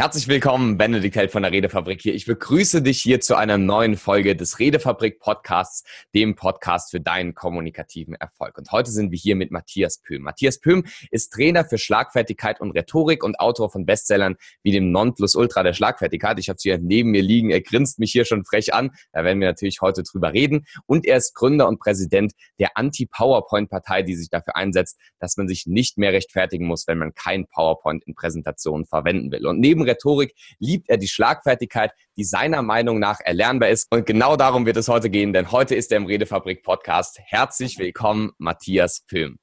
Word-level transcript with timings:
Herzlich 0.00 0.28
willkommen, 0.28 0.78
Benedikt 0.78 1.14
Held 1.14 1.30
von 1.30 1.42
der 1.42 1.52
Redefabrik 1.52 2.00
hier. 2.00 2.14
Ich 2.14 2.24
begrüße 2.24 2.80
dich 2.80 3.02
hier 3.02 3.20
zu 3.20 3.34
einer 3.34 3.58
neuen 3.58 3.98
Folge 3.98 4.34
des 4.34 4.58
Redefabrik 4.58 5.20
Podcasts, 5.20 5.84
dem 6.14 6.36
Podcast 6.36 6.90
für 6.90 7.00
deinen 7.00 7.34
kommunikativen 7.34 8.14
Erfolg. 8.14 8.56
Und 8.56 8.72
heute 8.72 8.90
sind 8.90 9.10
wir 9.10 9.18
hier 9.18 9.36
mit 9.36 9.50
Matthias 9.50 9.98
Pöhm. 9.98 10.22
Matthias 10.22 10.58
Pöhm 10.58 10.86
ist 11.10 11.34
Trainer 11.34 11.66
für 11.66 11.76
Schlagfertigkeit 11.76 12.62
und 12.62 12.70
Rhetorik 12.70 13.22
und 13.22 13.38
Autor 13.40 13.70
von 13.70 13.84
Bestsellern 13.84 14.36
wie 14.62 14.70
dem 14.70 14.90
Nonplusultra 14.90 15.62
der 15.62 15.74
Schlagfertigkeit. 15.74 16.38
Ich 16.38 16.48
habe 16.48 16.56
es 16.56 16.62
hier 16.62 16.78
neben 16.78 17.10
mir 17.10 17.20
liegen. 17.20 17.50
Er 17.50 17.60
grinst 17.60 17.98
mich 17.98 18.10
hier 18.10 18.24
schon 18.24 18.46
frech 18.46 18.72
an. 18.72 18.92
Da 19.12 19.22
werden 19.22 19.38
wir 19.38 19.48
natürlich 19.48 19.82
heute 19.82 20.02
drüber 20.02 20.32
reden. 20.32 20.64
Und 20.86 21.04
er 21.04 21.18
ist 21.18 21.34
Gründer 21.34 21.68
und 21.68 21.78
Präsident 21.78 22.32
der 22.58 22.78
Anti-PowerPoint-Partei, 22.78 24.02
die 24.02 24.14
sich 24.14 24.30
dafür 24.30 24.56
einsetzt, 24.56 24.98
dass 25.18 25.36
man 25.36 25.46
sich 25.46 25.66
nicht 25.66 25.98
mehr 25.98 26.14
rechtfertigen 26.14 26.66
muss, 26.66 26.86
wenn 26.86 26.96
man 26.96 27.12
kein 27.12 27.46
PowerPoint 27.46 28.02
in 28.04 28.14
Präsentationen 28.14 28.86
verwenden 28.86 29.30
will. 29.30 29.46
Und 29.46 29.60
neben 29.60 29.89
Rhetorik 29.90 30.34
liebt 30.58 30.88
er 30.88 30.96
die 30.96 31.08
Schlagfertigkeit, 31.08 31.92
die 32.16 32.24
seiner 32.24 32.62
Meinung 32.62 32.98
nach 32.98 33.20
erlernbar 33.20 33.70
ist. 33.70 33.88
Und 33.90 34.06
genau 34.06 34.36
darum 34.36 34.66
wird 34.66 34.76
es 34.76 34.88
heute 34.88 35.10
gehen, 35.10 35.32
denn 35.32 35.50
heute 35.50 35.74
ist 35.74 35.90
er 35.90 35.98
im 35.98 36.06
Redefabrik 36.06 36.62
Podcast. 36.62 37.18
Herzlich 37.22 37.78
willkommen, 37.78 38.30
Matthias 38.38 39.04
Film. 39.08 39.38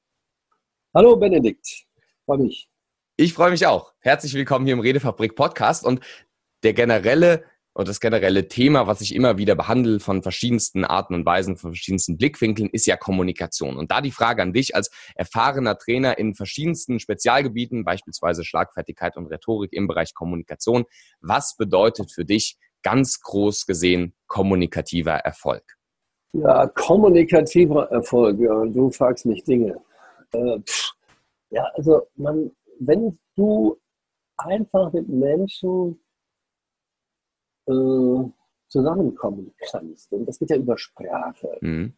Hallo 0.95 1.17
Benedikt, 1.17 1.85
freue 2.25 2.39
mich. 2.39 2.69
Ich 3.17 3.33
freue 3.33 3.51
mich 3.51 3.65
auch. 3.67 3.93
Herzlich 3.99 4.33
willkommen 4.33 4.65
hier 4.65 4.73
im 4.73 4.79
Redefabrik 4.79 5.35
Podcast 5.35 5.83
und 5.83 5.99
der 6.63 6.73
generelle 6.73 7.43
und 7.77 7.87
das 7.87 7.99
generelle 7.99 8.47
Thema, 8.47 8.87
was 8.87 9.01
ich 9.01 9.13
immer 9.13 9.37
wieder 9.37 9.53
behandle 9.53 9.99
von 9.99 10.23
verschiedensten 10.23 10.83
Arten 10.83 11.13
und 11.13 11.27
Weisen, 11.27 11.57
von 11.57 11.73
verschiedensten 11.73 12.17
Blickwinkeln, 12.17 12.71
ist 12.71 12.87
ja 12.87 12.97
Kommunikation. 12.97 13.77
Und 13.77 13.91
da 13.91 14.01
die 14.01 14.09
Frage 14.09 14.41
an 14.41 14.51
dich 14.51 14.75
als 14.75 14.89
erfahrener 15.13 15.77
Trainer 15.77 16.17
in 16.17 16.33
verschiedensten 16.33 16.99
Spezialgebieten, 16.99 17.85
beispielsweise 17.85 18.43
Schlagfertigkeit 18.43 19.15
und 19.15 19.27
Rhetorik 19.27 19.73
im 19.73 19.85
Bereich 19.85 20.15
Kommunikation, 20.15 20.85
was 21.21 21.55
bedeutet 21.55 22.11
für 22.11 22.25
dich 22.25 22.57
ganz 22.81 23.19
groß 23.19 23.67
gesehen 23.67 24.15
kommunikativer 24.25 25.13
Erfolg? 25.13 25.77
Ja, 26.33 26.65
kommunikativer 26.65 27.91
Erfolg, 27.91 28.39
ja, 28.39 28.65
du 28.65 28.89
fragst 28.89 29.27
mich 29.27 29.43
Dinge. 29.43 29.77
Äh, 30.31 30.57
ja, 31.51 31.69
also 31.75 32.07
man, 32.15 32.49
wenn 32.79 33.19
du 33.35 33.79
einfach 34.37 34.91
mit 34.93 35.07
Menschen 35.09 35.99
äh, 37.67 38.29
zusammenkommen 38.67 39.53
kannst. 39.69 40.11
Und 40.11 40.25
das 40.27 40.39
geht 40.39 40.49
ja 40.49 40.57
über 40.57 40.77
Sprache. 40.77 41.57
Mhm. 41.61 41.93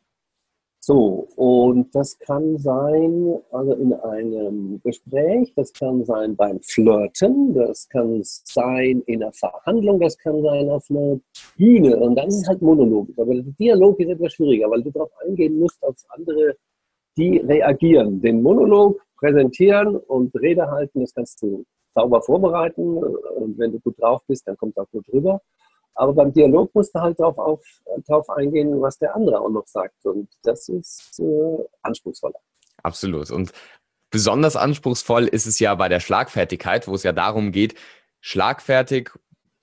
So, 0.82 1.28
und 1.36 1.94
das 1.94 2.18
kann 2.20 2.58
sein, 2.58 3.38
also 3.52 3.74
in 3.74 3.94
einem 3.94 4.82
Gespräch, 4.82 5.54
das 5.56 5.74
kann 5.74 6.06
sein 6.06 6.38
beim 6.38 6.62
Flirten, 6.62 7.54
das 7.54 7.90
kann 7.90 8.22
sein 8.24 9.04
in 9.06 9.22
einer 9.22 9.34
Verhandlung, 9.34 10.00
das 10.00 10.18
kann 10.18 10.42
sein 10.42 10.70
auf 10.70 10.90
einer 10.90 11.20
Bühne. 11.58 11.98
Und 11.98 12.16
dann 12.16 12.30
ist 12.30 12.42
es 12.42 12.48
halt 12.48 12.62
monologisch. 12.62 13.20
Aber 13.20 13.34
der 13.34 13.44
Dialog 13.60 14.00
ist 14.00 14.10
etwas 14.10 14.34
schwieriger, 14.34 14.72
weil 14.72 14.82
du 14.82 14.92
darauf 14.92 15.12
eingehen 15.28 15.60
musst, 15.60 15.84
auf 15.84 15.96
andere, 16.10 16.56
die 17.18 17.38
reagieren. 17.38 18.22
Den 18.22 18.42
Monolog 18.42 19.02
präsentieren 19.18 19.98
und 19.98 20.34
Rede 20.36 20.72
halten, 20.72 21.02
das 21.02 21.14
kannst 21.14 21.42
du 21.42 21.66
sauber 22.00 22.22
vorbereiten. 22.22 22.98
Und 22.98 23.58
wenn 23.58 23.72
du 23.72 23.80
gut 23.80 24.00
drauf 24.00 24.22
bist, 24.28 24.48
dann 24.48 24.58
kommt 24.58 24.78
auch 24.78 24.90
gut 24.92 25.06
rüber. 25.12 25.42
Aber 25.96 26.14
beim 26.14 26.32
Dialog 26.32 26.74
musst 26.74 26.96
du 26.96 27.02
halt 27.02 27.20
darauf 27.20 27.38
auf, 27.38 27.62
drauf 28.08 28.30
eingehen, 28.30 28.82
was 28.82 28.98
der 29.00 29.16
andere 29.16 29.42
auch 29.42 29.50
noch 29.50 29.68
sagt. 29.68 30.06
Und 30.06 30.30
das 30.44 30.70
ist 30.70 31.20
äh, 31.20 31.64
anspruchsvoller. 31.82 32.40
Absolut. 32.84 33.32
Und 33.32 33.52
besonders 34.10 34.56
anspruchsvoll 34.56 35.26
ist 35.26 35.46
es 35.46 35.60
ja 35.60 35.76
bei 35.76 35.90
der 35.90 36.00
Schlagfertigkeit, 36.00 36.88
wo 36.88 36.96
es 36.96 37.04
ja 37.04 37.12
darum 37.12 37.52
geht, 37.52 37.76
schlagfertig, 38.22 39.12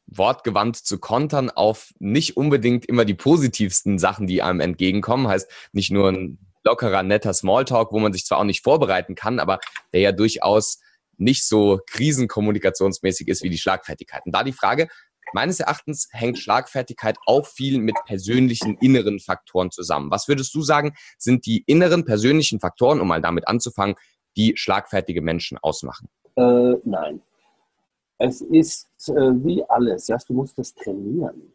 wortgewandt 0.06 0.76
zu 0.76 0.98
kontern 0.98 1.50
auf 1.50 1.92
nicht 1.98 2.36
unbedingt 2.36 2.84
immer 2.86 3.04
die 3.04 3.14
positivsten 3.14 3.98
Sachen, 3.98 4.26
die 4.26 4.42
einem 4.42 4.60
entgegenkommen. 4.60 5.28
Heißt 5.28 5.50
nicht 5.72 5.90
nur 5.90 6.08
ein 6.10 6.38
lockerer, 6.64 7.02
netter 7.02 7.32
Smalltalk, 7.32 7.92
wo 7.92 7.98
man 7.98 8.12
sich 8.12 8.26
zwar 8.26 8.38
auch 8.38 8.44
nicht 8.44 8.62
vorbereiten 8.62 9.14
kann, 9.14 9.38
aber 9.38 9.58
der 9.92 10.00
ja 10.00 10.12
durchaus 10.12 10.80
nicht 11.18 11.46
so 11.46 11.80
krisenkommunikationsmäßig 11.86 13.28
ist 13.28 13.42
wie 13.42 13.50
die 13.50 13.58
Schlagfertigkeit. 13.58 14.22
Und 14.24 14.34
da 14.34 14.44
die 14.44 14.52
Frage, 14.52 14.88
Meines 15.32 15.60
Erachtens 15.60 16.08
hängt 16.12 16.38
Schlagfertigkeit 16.38 17.18
auch 17.26 17.46
viel 17.46 17.78
mit 17.78 17.96
persönlichen 18.06 18.78
inneren 18.78 19.18
Faktoren 19.18 19.70
zusammen. 19.70 20.10
Was 20.10 20.28
würdest 20.28 20.54
du 20.54 20.62
sagen, 20.62 20.94
sind 21.18 21.46
die 21.46 21.64
inneren 21.66 22.04
persönlichen 22.04 22.60
Faktoren, 22.60 23.00
um 23.00 23.08
mal 23.08 23.20
damit 23.20 23.48
anzufangen, 23.48 23.96
die 24.36 24.56
schlagfertige 24.56 25.22
Menschen 25.22 25.58
ausmachen? 25.58 26.08
Äh, 26.36 26.74
nein. 26.84 27.22
Es 28.18 28.40
ist 28.40 28.88
äh, 29.08 29.44
wie 29.44 29.64
alles. 29.68 30.08
Ja, 30.08 30.16
du 30.26 30.32
musst 30.32 30.58
das 30.58 30.74
trainieren. 30.74 31.52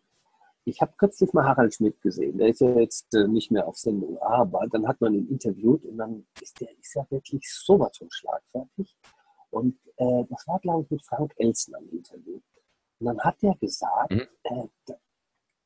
Ich 0.63 0.79
habe 0.79 0.93
kürzlich 0.95 1.33
mal 1.33 1.45
Harald 1.45 1.73
Schmidt 1.73 1.99
gesehen. 2.01 2.37
Der 2.37 2.49
ist 2.49 2.61
ja 2.61 2.69
jetzt 2.79 3.15
äh, 3.15 3.27
nicht 3.27 3.51
mehr 3.51 3.67
auf 3.67 3.77
Sendung, 3.77 4.17
aber 4.19 4.67
dann 4.69 4.87
hat 4.87 5.01
man 5.01 5.15
ihn 5.15 5.27
interviewt 5.27 5.83
und 5.85 5.97
dann 5.97 6.25
ist 6.39 6.59
der 6.61 6.69
ist 6.79 6.93
ja 6.93 7.05
wirklich 7.09 7.49
sowas 7.49 7.97
von 7.97 8.09
schlagfertig. 8.11 8.95
Und 9.51 9.77
äh, 9.97 10.23
das 10.29 10.47
war, 10.47 10.59
glaube 10.59 10.83
ich, 10.83 10.91
mit 10.91 11.05
Frank 11.05 11.33
Elsen 11.37 11.75
am 11.75 11.87
Interview. 11.89 12.39
Und 12.99 13.05
dann 13.05 13.19
hat 13.19 13.35
er 13.41 13.55
gesagt, 13.55 14.11
mhm. 14.11 14.27
äh, 14.43 14.67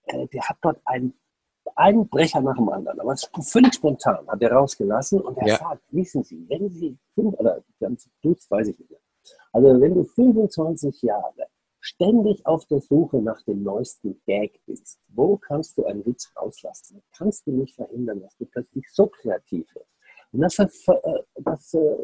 äh, 0.08 0.28
der 0.28 0.42
hat 0.44 0.58
dort 0.62 0.80
einen, 0.86 1.14
einen 1.76 2.08
Brecher 2.08 2.42
nach 2.42 2.56
dem 2.56 2.70
anderen, 2.70 3.00
aber 3.00 3.16
völlig 3.42 3.74
spontan 3.74 4.28
hat 4.28 4.42
er 4.42 4.52
rausgelassen 4.52 5.22
und 5.22 5.38
er 5.38 5.48
ja. 5.48 5.58
sagt, 5.58 5.84
wissen 5.92 6.24
Sie, 6.24 6.48
wenn 6.48 6.70
Sie 6.70 6.98
fünf, 7.14 7.34
oder 7.40 7.64
ganz 7.80 8.10
Dutz, 8.22 8.50
weiß 8.50 8.68
ich 8.70 8.80
nicht 8.80 8.90
mehr, 8.90 9.00
also 9.52 9.82
wenn 9.82 9.96
du 9.96 10.04
25 10.04 11.02
Jahre 11.02 11.48
ständig 11.80 12.46
auf 12.46 12.66
der 12.66 12.82
Suche 12.82 13.18
nach 13.18 13.42
dem 13.44 13.64
neuesten 13.64 14.22
Gag 14.26 14.60
bist, 14.66 15.00
wo 15.08 15.38
kannst 15.38 15.78
du 15.78 15.86
einen 15.86 16.06
Witz 16.06 16.32
rauslassen? 16.36 17.04
Kannst 17.16 17.46
du 17.46 17.52
nicht 17.52 17.76
verhindern, 17.76 18.22
dass 18.22 18.36
du 18.38 18.46
plötzlich 18.46 18.86
so 18.92 19.08
kreativ 19.08 19.68
wirst. 19.76 19.92
Und 20.32 20.42
das, 20.42 20.58
äh, 20.60 20.74
das 21.36 21.74
äh, 21.74 21.96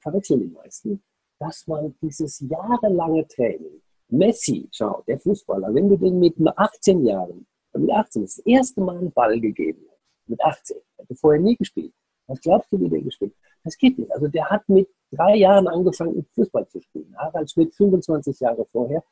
verwechseln 0.00 0.40
die 0.40 0.46
meisten, 0.46 1.02
dass 1.38 1.66
man 1.66 1.94
dieses 2.00 2.40
jahrelange 2.40 3.26
Training 3.28 3.80
Messi, 4.10 4.68
schau, 4.72 5.02
der 5.06 5.18
Fußballer, 5.18 5.74
wenn 5.74 5.88
du 5.88 5.96
den 5.96 6.18
mit 6.18 6.34
18 6.40 7.04
Jahren, 7.04 7.46
mit 7.74 7.90
18 7.90 8.22
das 8.22 8.38
erste 8.38 8.80
Mal 8.80 8.98
einen 8.98 9.12
Ball 9.12 9.38
gegeben 9.38 9.84
hast, 9.90 10.28
mit 10.28 10.40
18, 10.40 10.78
hat 10.98 11.06
er 11.10 11.16
vorher 11.16 11.40
nie 11.40 11.56
gespielt. 11.56 11.92
Was 12.26 12.40
glaubst 12.40 12.72
du, 12.72 12.80
wie 12.80 12.88
der 12.88 13.00
gespielt? 13.02 13.34
Das 13.64 13.76
geht 13.76 13.98
nicht. 13.98 14.12
Also 14.12 14.28
der 14.28 14.48
hat 14.48 14.68
mit 14.68 14.88
drei 15.10 15.36
Jahren 15.36 15.66
angefangen, 15.66 16.26
Fußball 16.34 16.66
zu 16.68 16.80
spielen. 16.80 17.14
Harald 17.16 17.50
Schmidt 17.50 17.74
25 17.74 18.40
Jahre 18.40 18.64
vorher, 18.66 19.02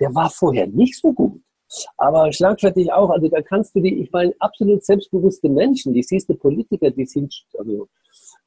der 0.00 0.14
war 0.14 0.30
vorher 0.30 0.66
nicht 0.66 0.98
so 0.98 1.12
gut. 1.12 1.40
Aber 1.96 2.32
schlagfertig 2.32 2.92
auch, 2.92 3.10
also 3.10 3.28
da 3.28 3.42
kannst 3.42 3.74
du 3.74 3.80
die, 3.80 4.00
ich 4.00 4.12
meine, 4.12 4.34
absolut 4.38 4.84
selbstbewusste 4.84 5.48
Menschen, 5.48 5.92
die 5.92 6.02
siehst 6.02 6.28
du 6.28 6.34
Politiker, 6.34 6.90
die 6.90 7.06
sind, 7.06 7.34
also 7.58 7.88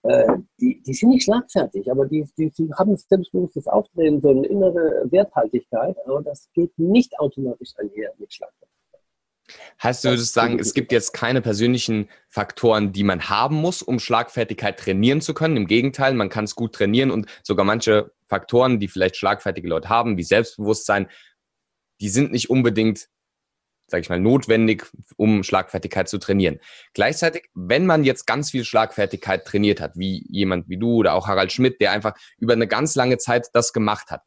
äh, 0.04 0.38
die, 0.60 0.82
die 0.82 0.94
sind 0.94 1.10
nicht 1.10 1.24
schlagfertig, 1.24 1.92
aber 1.92 2.06
die, 2.06 2.26
die, 2.38 2.52
die 2.52 2.70
haben 2.74 2.96
selbstbewusstes 2.96 3.68
Auftreten, 3.68 4.22
so 4.22 4.30
eine 4.30 4.48
innere 4.48 5.06
Werthaltigkeit, 5.12 5.98
aber 6.06 6.22
das 6.22 6.50
geht 6.54 6.78
nicht 6.78 7.20
automatisch 7.20 7.74
einher 7.78 8.14
mit 8.18 8.34
Schlagfertigkeit. 8.34 8.70
Heißt, 9.82 10.04
du 10.04 10.09
würdest 10.09 10.34
sagen, 10.34 10.59
es 10.59 10.74
gibt 10.74 10.92
jetzt 10.92 11.14
keine 11.14 11.42
persönlichen 11.42 12.08
Faktoren, 12.30 12.94
die 12.94 13.04
man 13.04 13.30
haben 13.30 13.56
muss, 13.56 13.82
um 13.82 14.00
Schlagfertigkeit 14.00 14.78
trainieren 14.78 15.22
zu 15.22 15.34
können. 15.34 15.58
Im 15.58 15.68
Gegenteil, 15.68 16.14
man 16.14 16.30
kann 16.30 16.46
es 16.46 16.56
gut 16.56 16.74
trainieren 16.74 17.12
und 17.12 17.28
sogar 17.44 17.66
manche 17.66 18.12
Faktoren, 18.28 18.80
die 18.80 18.88
vielleicht 18.88 19.18
schlagfertige 19.18 19.68
Leute 19.68 19.90
haben, 19.90 20.18
wie 20.18 20.24
Selbstbewusstsein, 20.24 21.08
die 22.00 22.09
sind 22.09 22.32
nicht 22.32 22.50
unbedingt 22.50 23.09
sage 23.90 24.02
ich 24.02 24.10
mal, 24.10 24.20
notwendig, 24.20 24.86
um 25.18 25.44
Schlagfertigkeit 25.44 26.08
zu 26.08 26.18
trainieren. 26.18 26.60
Gleichzeitig, 26.94 27.50
wenn 27.54 27.86
man 27.86 28.04
jetzt 28.04 28.26
ganz 28.26 28.52
viel 28.52 28.64
Schlagfertigkeit 28.64 29.46
trainiert 29.46 29.82
hat, 29.82 29.94
wie 29.96 30.26
jemand 30.30 30.70
wie 30.70 30.78
du 30.78 30.96
oder 30.96 31.14
auch 31.14 31.28
Harald 31.28 31.52
Schmidt, 31.52 31.82
der 31.82 31.92
einfach 31.92 32.14
über 32.38 32.54
eine 32.54 32.68
ganz 32.68 32.96
lange 32.96 33.18
Zeit 33.18 33.48
das 33.54 33.74
gemacht 33.74 34.12
hat, 34.12 34.22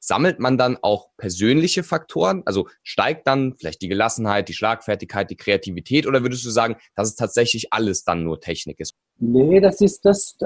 sammelt 0.00 0.38
man 0.40 0.58
dann 0.58 0.78
auch 0.80 1.10
persönliche 1.16 1.82
Faktoren? 1.82 2.42
Also 2.46 2.68
steigt 2.82 3.26
dann 3.26 3.54
vielleicht 3.58 3.82
die 3.82 3.88
Gelassenheit, 3.88 4.48
die 4.48 4.54
Schlagfertigkeit, 4.54 5.30
die 5.30 5.36
Kreativität 5.36 6.06
oder 6.06 6.22
würdest 6.22 6.44
du 6.44 6.50
sagen, 6.50 6.76
dass 6.96 7.08
es 7.08 7.16
tatsächlich 7.16 7.72
alles 7.72 8.04
dann 8.04 8.24
nur 8.24 8.40
Technik 8.40 8.80
ist? 8.80 8.94
Nee, 9.18 9.60
das 9.60 9.80
ist 9.80 10.04
das. 10.04 10.38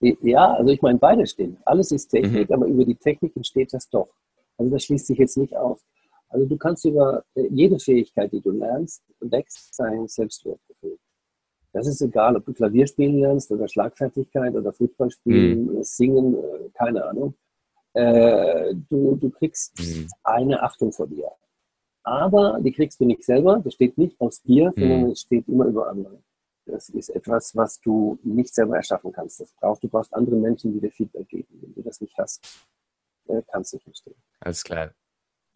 Ja, 0.00 0.52
also 0.52 0.70
ich 0.72 0.82
meine, 0.82 0.98
beide 0.98 1.26
stehen. 1.26 1.58
Alles 1.64 1.90
ist 1.90 2.08
Technik, 2.08 2.48
mhm. 2.48 2.54
aber 2.54 2.66
über 2.66 2.84
die 2.84 2.94
Technik 2.94 3.34
entsteht 3.34 3.72
das 3.72 3.88
doch. 3.88 4.08
Also 4.56 4.72
das 4.72 4.84
schließt 4.84 5.06
sich 5.06 5.18
jetzt 5.18 5.36
nicht 5.36 5.56
aus. 5.56 5.80
Also 6.28 6.46
du 6.46 6.56
kannst 6.56 6.84
über 6.84 7.24
äh, 7.34 7.46
jede 7.50 7.78
Fähigkeit, 7.78 8.32
die 8.32 8.40
du 8.40 8.50
lernst, 8.50 9.02
wächst 9.20 9.74
sein 9.74 10.08
Selbstwertgefühl. 10.08 10.98
Das 11.72 11.86
ist 11.86 12.00
egal, 12.00 12.36
ob 12.36 12.44
du 12.46 12.52
Klavier 12.52 12.86
spielen 12.86 13.20
lernst 13.20 13.52
oder 13.52 13.68
Schlagfertigkeit 13.68 14.54
oder 14.54 14.72
Fußball 14.72 15.10
spielen, 15.10 15.66
mhm. 15.66 15.82
singen, 15.82 16.34
äh, 16.34 16.70
keine 16.74 17.04
Ahnung. 17.04 17.34
Äh, 17.92 18.74
du, 18.88 19.16
du 19.16 19.30
kriegst 19.30 19.78
mhm. 19.78 20.08
eine 20.24 20.62
Achtung 20.62 20.92
vor 20.92 21.06
dir. 21.06 21.30
Aber 22.02 22.58
die 22.60 22.72
kriegst 22.72 23.00
du 23.00 23.04
nicht 23.04 23.24
selber, 23.24 23.60
das 23.62 23.74
steht 23.74 23.98
nicht 23.98 24.20
aus 24.20 24.42
dir, 24.42 24.72
mhm. 24.74 24.80
sondern 24.80 25.10
es 25.10 25.20
steht 25.20 25.48
immer 25.48 25.66
über 25.66 25.88
andere. 25.88 26.18
Das 26.64 26.88
ist 26.88 27.10
etwas, 27.10 27.54
was 27.54 27.80
du 27.80 28.18
nicht 28.22 28.54
selber 28.54 28.76
erschaffen 28.76 29.12
kannst. 29.12 29.40
Das 29.40 29.52
brauchst, 29.52 29.84
du 29.84 29.88
brauchst 29.88 30.14
andere 30.14 30.36
Menschen, 30.36 30.72
die 30.72 30.80
dir 30.80 30.90
Feedback 30.90 31.28
geben. 31.28 31.46
Wenn 31.60 31.74
du 31.74 31.82
das 31.82 32.00
nicht 32.00 32.16
hast, 32.18 32.68
kannst 33.52 33.72
du 33.72 33.76
nicht 33.76 33.86
entstehen. 33.86 34.16
Alles 34.40 34.64
klar. 34.64 34.90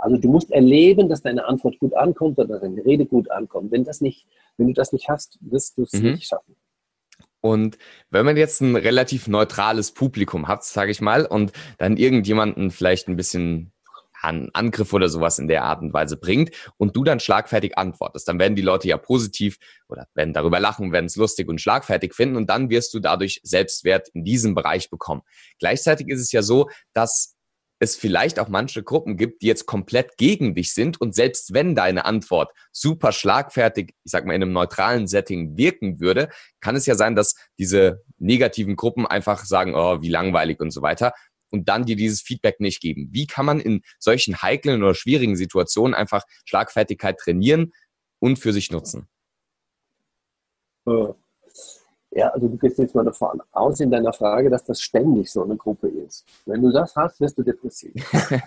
Also 0.00 0.16
du 0.16 0.28
musst 0.28 0.50
erleben, 0.50 1.08
dass 1.08 1.22
deine 1.22 1.46
Antwort 1.46 1.78
gut 1.78 1.94
ankommt 1.94 2.38
oder 2.38 2.58
deine 2.58 2.84
Rede 2.84 3.06
gut 3.06 3.30
ankommt. 3.30 3.70
Wenn, 3.70 3.84
das 3.84 4.00
nicht, 4.00 4.26
wenn 4.56 4.68
du 4.68 4.72
das 4.72 4.92
nicht 4.92 5.08
hast, 5.08 5.38
wirst 5.40 5.78
du 5.78 5.82
es 5.82 5.92
mhm. 5.92 6.12
nicht 6.12 6.26
schaffen. 6.26 6.56
Und 7.42 7.78
wenn 8.10 8.26
man 8.26 8.36
jetzt 8.36 8.60
ein 8.60 8.76
relativ 8.76 9.28
neutrales 9.28 9.92
Publikum 9.92 10.48
hat, 10.48 10.64
sage 10.64 10.90
ich 10.90 11.00
mal, 11.00 11.24
und 11.24 11.52
dann 11.78 11.96
irgendjemanden 11.96 12.70
vielleicht 12.70 13.08
ein 13.08 13.16
bisschen 13.16 13.72
einen 14.22 14.50
Angriff 14.52 14.92
oder 14.92 15.08
sowas 15.08 15.38
in 15.38 15.48
der 15.48 15.64
Art 15.64 15.80
und 15.80 15.92
Weise 15.92 16.16
bringt 16.16 16.50
und 16.76 16.94
du 16.94 17.04
dann 17.04 17.20
schlagfertig 17.20 17.78
antwortest, 17.78 18.28
dann 18.28 18.38
werden 18.38 18.54
die 18.54 18.62
Leute 18.62 18.88
ja 18.88 18.98
positiv 18.98 19.58
oder 19.88 20.08
werden 20.14 20.34
darüber 20.34 20.60
lachen, 20.60 20.92
werden 20.92 21.06
es 21.06 21.16
lustig 21.16 21.48
und 21.48 21.60
schlagfertig 21.60 22.14
finden 22.14 22.36
und 22.36 22.50
dann 22.50 22.68
wirst 22.68 22.92
du 22.92 23.00
dadurch 23.00 23.40
Selbstwert 23.42 24.08
in 24.10 24.24
diesem 24.24 24.54
Bereich 24.54 24.90
bekommen. 24.90 25.22
Gleichzeitig 25.58 26.08
ist 26.08 26.20
es 26.20 26.32
ja 26.32 26.42
so, 26.42 26.68
dass 26.92 27.36
es 27.80 27.96
vielleicht 27.96 28.38
auch 28.38 28.48
manche 28.48 28.82
Gruppen 28.82 29.16
gibt, 29.16 29.42
die 29.42 29.46
jetzt 29.46 29.66
komplett 29.66 30.16
gegen 30.18 30.54
dich 30.54 30.74
sind 30.74 31.00
und 31.00 31.14
selbst 31.14 31.54
wenn 31.54 31.74
deine 31.74 32.04
Antwort 32.04 32.52
super 32.72 33.10
schlagfertig, 33.10 33.94
ich 34.04 34.12
sag 34.12 34.26
mal 34.26 34.34
in 34.34 34.42
einem 34.42 34.52
neutralen 34.52 35.08
Setting 35.08 35.56
wirken 35.56 35.98
würde, 35.98 36.28
kann 36.60 36.76
es 36.76 36.86
ja 36.86 36.94
sein, 36.94 37.16
dass 37.16 37.34
diese 37.58 38.04
negativen 38.18 38.76
Gruppen 38.76 39.06
einfach 39.06 39.44
sagen, 39.44 39.74
oh, 39.74 40.02
wie 40.02 40.10
langweilig 40.10 40.60
und 40.60 40.70
so 40.70 40.82
weiter 40.82 41.14
und 41.50 41.68
dann 41.68 41.84
dir 41.84 41.96
dieses 41.96 42.20
Feedback 42.20 42.60
nicht 42.60 42.80
geben. 42.80 43.08
Wie 43.12 43.26
kann 43.26 43.46
man 43.46 43.60
in 43.60 43.82
solchen 43.98 44.40
heiklen 44.42 44.82
oder 44.82 44.94
schwierigen 44.94 45.36
Situationen 45.36 45.94
einfach 45.94 46.22
Schlagfertigkeit 46.44 47.18
trainieren 47.18 47.72
und 48.18 48.38
für 48.38 48.52
sich 48.52 48.70
nutzen? 48.70 49.08
Äh, 50.86 51.12
ja, 52.12 52.28
also 52.28 52.48
du 52.48 52.56
gehst 52.56 52.78
jetzt 52.78 52.94
mal 52.94 53.04
davon 53.04 53.40
aus 53.52 53.78
in 53.80 53.90
deiner 53.90 54.12
Frage, 54.12 54.50
dass 54.50 54.64
das 54.64 54.80
ständig 54.80 55.30
so 55.30 55.44
eine 55.44 55.56
Gruppe 55.56 55.88
ist. 55.88 56.24
Wenn 56.44 56.60
du 56.62 56.72
das 56.72 56.94
hast, 56.96 57.20
wirst 57.20 57.38
du 57.38 57.42
depressiv. 57.42 57.94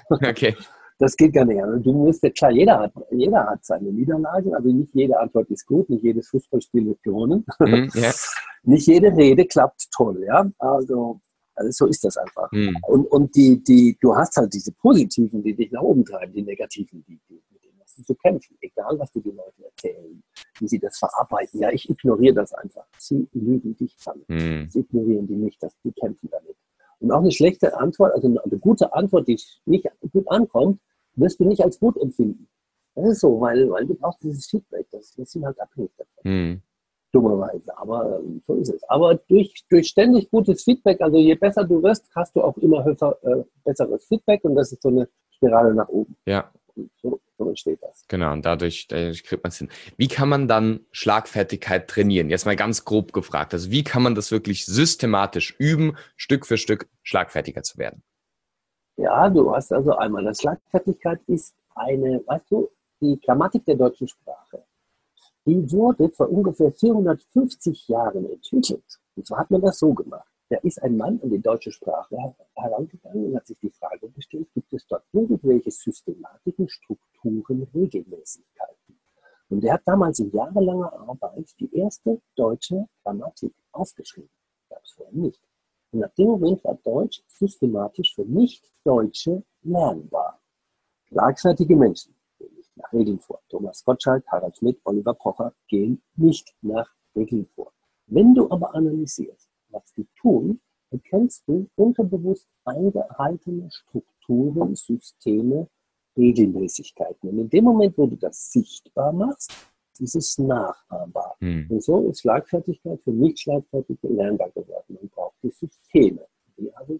okay. 0.10 0.56
Das 1.00 1.16
geht 1.16 1.34
gar 1.34 1.46
nicht. 1.46 1.62
Also 1.62 1.80
du 1.80 1.94
musst 1.94 2.24
ja 2.24 2.30
klar, 2.30 2.52
jeder 2.52 2.80
hat, 2.80 2.94
jeder 3.12 3.46
hat 3.46 3.66
seine 3.66 3.92
Niederlagen. 3.92 4.54
Also 4.54 4.70
nicht 4.70 4.94
jede 4.94 5.20
Antwort 5.20 5.50
ist 5.50 5.66
gut, 5.66 5.90
nicht 5.90 6.04
jedes 6.04 6.30
Fußballspiel 6.30 6.86
wird 6.86 7.02
gewonnen. 7.04 7.46
Mm, 7.60 7.90
yeah. 7.96 8.14
Nicht 8.66 8.88
jede 8.88 9.14
Rede 9.14 9.46
klappt 9.46 9.92
toll, 9.92 10.24
ja. 10.26 10.50
Also, 10.58 11.20
also 11.54 11.72
so 11.72 11.86
ist 11.88 12.02
das 12.06 12.16
einfach. 12.16 12.50
Mm. 12.54 12.78
Und, 12.88 13.06
und 13.08 13.36
die, 13.36 13.62
die, 13.62 13.98
du 14.00 14.16
hast 14.16 14.38
halt 14.38 14.54
diese 14.54 14.72
positiven, 14.72 15.44
die 15.44 15.54
dich 15.54 15.70
nach 15.72 15.82
oben 15.82 16.06
treiben, 16.06 16.32
die 16.32 16.44
negativen, 16.44 17.04
die, 17.06 17.20
die, 17.30 17.42
du 17.96 18.04
zu 18.04 18.16
kämpfen, 18.16 18.58
egal 18.62 18.98
was 19.00 19.12
du 19.12 19.22
den 19.22 19.36
Leuten 19.36 19.64
erzählen 19.64 20.24
wie 20.60 20.68
sie 20.68 20.80
das 20.80 20.98
verarbeiten. 20.98 21.60
Ja, 21.60 21.72
ich 21.72 21.90
ignoriere 21.90 22.36
das 22.36 22.54
einfach. 22.54 22.86
Sie 22.98 23.28
lügen 23.34 23.76
dich 23.76 23.96
an. 24.06 24.22
Mhm. 24.28 24.70
Sie 24.70 24.80
ignorieren 24.80 25.28
die 25.28 25.36
nicht, 25.36 25.62
dass 25.62 25.76
die 25.84 25.92
kämpfen 25.92 26.30
damit. 26.32 26.56
Und 27.00 27.12
auch 27.12 27.20
eine 27.20 27.32
schlechte 27.32 27.78
Antwort, 27.78 28.14
also 28.14 28.28
eine 28.28 28.60
gute 28.60 28.94
Antwort, 28.94 29.28
die 29.28 29.40
nicht 29.66 29.88
gut 30.12 30.30
ankommt, 30.30 30.80
wirst 31.16 31.40
du 31.40 31.46
nicht 31.46 31.64
als 31.64 31.80
gut 31.80 31.98
empfinden. 31.98 32.48
Das 32.96 33.10
ist 33.10 33.20
so, 33.22 33.42
weil, 33.42 33.70
weil 33.70 33.86
du 33.86 33.96
brauchst 33.96 34.24
dieses 34.24 34.46
Feedback. 34.48 34.88
Das, 34.92 35.14
das 35.16 35.32
sind 35.32 35.46
halt 35.46 35.60
abhängig 35.60 35.92
davon. 35.98 36.32
Mhm. 36.32 36.62
Dummerweise. 37.12 37.78
Aber 37.78 38.20
ähm, 38.20 38.42
so 38.46 38.56
ist 38.56 38.70
es. 38.70 38.84
Aber 38.86 39.16
durch, 39.16 39.66
durch 39.70 39.88
ständig 39.88 40.30
gutes 40.32 40.64
Feedback, 40.64 41.02
also 41.02 41.18
je 41.18 41.36
besser 41.36 41.64
du 41.64 41.82
wirst, 41.84 42.10
hast 42.16 42.36
du 42.36 42.42
auch 42.42 42.58
immer 42.58 42.84
höher, 42.84 43.18
äh, 43.24 43.44
besseres 43.64 44.06
Feedback 44.06 44.44
und 44.46 44.56
das 44.56 44.72
ist 44.72 44.82
so 44.82 44.90
eine 44.90 45.08
Spirale 45.30 45.74
nach 45.74 45.90
oben. 45.90 46.16
Ja. 46.26 46.52
So 47.02 47.20
so 47.38 47.50
entsteht 47.50 47.82
das. 47.82 48.06
Genau, 48.08 48.34
und 48.34 48.46
dadurch, 48.46 48.88
dadurch 48.88 49.24
kriegt 49.24 49.44
man 49.44 49.50
es 49.50 49.58
hin. 49.58 49.70
Wie 49.98 50.08
kann 50.08 50.30
man 50.30 50.48
dann 50.48 50.86
Schlagfertigkeit 50.92 51.88
trainieren? 51.88 52.30
Jetzt 52.30 52.46
mal 52.46 52.56
ganz 52.56 52.86
grob 52.86 53.14
gefragt. 53.14 53.54
Also 53.54 53.72
wie 53.72 53.84
kann 53.84 54.04
man 54.04 54.16
das 54.16 54.32
wirklich 54.32 54.66
systematisch 54.66 55.56
üben, 55.58 55.98
Stück 56.16 56.46
für 56.46 56.58
Stück 56.58 56.88
schlagfertiger 57.02 57.64
zu 57.64 57.78
werden? 57.78 58.04
Ja, 58.98 59.30
du 59.30 59.54
hast 59.54 59.74
also 59.74 59.96
einmal, 59.96 60.24
das 60.24 60.42
Schlagfertigkeit 60.42 61.20
ist 61.28 61.56
eine, 61.76 62.22
weißt 62.26 62.52
du, 62.52 62.70
die 63.02 63.20
Grammatik 63.20 63.66
der 63.66 63.76
deutschen 63.76 64.08
Sprache, 64.08 64.64
die 65.46 65.72
wurde 65.72 66.10
vor 66.10 66.30
ungefähr 66.30 66.72
450 66.72 67.88
Jahren 67.88 68.30
entwickelt. 68.30 69.00
Und 69.16 69.28
so 69.28 69.36
hat 69.36 69.50
man 69.52 69.62
das 69.62 69.80
so 69.80 69.94
gemacht. 69.94 70.33
Da 70.50 70.58
ist 70.58 70.82
ein 70.84 70.98
Mann 70.98 71.20
an 71.22 71.30
die 71.30 71.42
deutsche 71.42 71.72
Sprache 71.72 72.16
herangegangen 72.56 73.26
und 73.26 73.36
hat 73.36 73.48
sich 73.48 73.58
die 73.60 73.72
Frage 73.72 74.10
gestellt, 74.10 74.48
gibt 74.54 74.72
es 74.74 74.86
dort 74.88 75.04
irgendwelche 75.12 75.72
Systematiken, 75.72 76.70
Strukturen, 76.70 77.68
Regelmäßigkeiten? 77.74 79.00
Und 79.50 79.64
er 79.64 79.76
hat 79.76 79.82
damals 79.86 80.20
in 80.20 80.32
jahrelanger 80.32 80.94
Arbeit 80.94 81.54
die 81.60 81.74
erste 81.76 82.22
deutsche 82.36 82.88
Grammatik 83.04 83.54
aufgeschrieben. 83.72 84.30
Gab 84.70 84.84
es 84.84 84.92
vorher 84.92 85.14
nicht. 85.14 85.40
Und 85.92 86.04
ab 86.04 86.16
dem 86.16 86.28
Moment 86.28 86.64
war 86.64 86.76
Deutsch 86.84 87.22
systematisch 87.28 88.16
für 88.16 88.26
Nicht-Deutsche 88.26 89.44
lernbar. 89.62 90.42
Schlagfertige 91.08 91.76
Menschen 91.76 92.16
gehen 92.40 92.56
nicht 92.56 92.76
nach 92.76 92.92
Regeln 92.92 93.20
vor. 93.20 93.42
Thomas 93.48 93.84
Gottschalk, 93.86 94.26
Harald 94.28 94.58
Schmidt, 94.58 94.82
Oliver 94.86 95.14
Pocher 95.14 95.54
gehen 95.68 96.02
nicht 96.16 96.56
nach 96.62 96.90
Regeln 97.16 97.46
vor. 97.54 97.72
Wenn 98.08 98.34
du 98.34 98.50
aber 98.50 98.74
analysierst, 98.74 99.53
was 99.74 99.92
die 99.94 100.08
tun, 100.20 100.62
erkennst 100.92 101.44
du 101.48 101.68
unterbewusst 101.76 102.48
eingehaltene 102.66 103.70
Strukturen, 103.72 104.76
Systeme, 104.76 105.68
Regelmäßigkeiten. 106.16 107.30
Und 107.30 107.40
in 107.40 107.50
dem 107.50 107.64
Moment, 107.66 107.98
wo 107.98 108.08
du 108.08 108.16
das 108.16 108.52
sichtbar 108.52 109.12
machst, 109.12 109.52
ist 110.00 110.16
es 110.16 110.38
nachahmbar. 110.38 111.36
Hm. 111.40 111.68
Und 111.70 111.84
so 111.84 112.08
ist 112.10 112.22
Schlagfertigkeit 112.22 113.00
für 113.04 113.12
nicht 113.12 113.40
schlagfertige 113.40 114.08
lernbar 114.08 114.50
geworden. 114.52 114.98
Man 115.00 115.10
braucht 115.10 115.36
die 115.44 115.52
Systeme, 115.52 116.26
die 116.58 116.74
also 116.76 117.00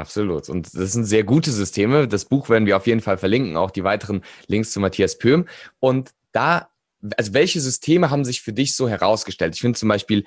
Absolut. 0.00 0.48
Und 0.48 0.74
das 0.74 0.92
sind 0.92 1.04
sehr 1.04 1.24
gute 1.24 1.50
Systeme. 1.50 2.08
Das 2.08 2.24
Buch 2.24 2.48
werden 2.48 2.64
wir 2.64 2.76
auf 2.76 2.86
jeden 2.86 3.02
Fall 3.02 3.18
verlinken, 3.18 3.56
auch 3.56 3.70
die 3.70 3.84
weiteren 3.84 4.22
Links 4.46 4.72
zu 4.72 4.80
Matthias 4.80 5.18
Pöhm. 5.18 5.46
Und 5.78 6.12
da, 6.32 6.70
also 7.16 7.34
welche 7.34 7.60
Systeme 7.60 8.10
haben 8.10 8.24
sich 8.24 8.40
für 8.40 8.54
dich 8.54 8.74
so 8.74 8.88
herausgestellt? 8.88 9.54
Ich 9.54 9.60
finde 9.60 9.78
zum 9.78 9.90
Beispiel 9.90 10.24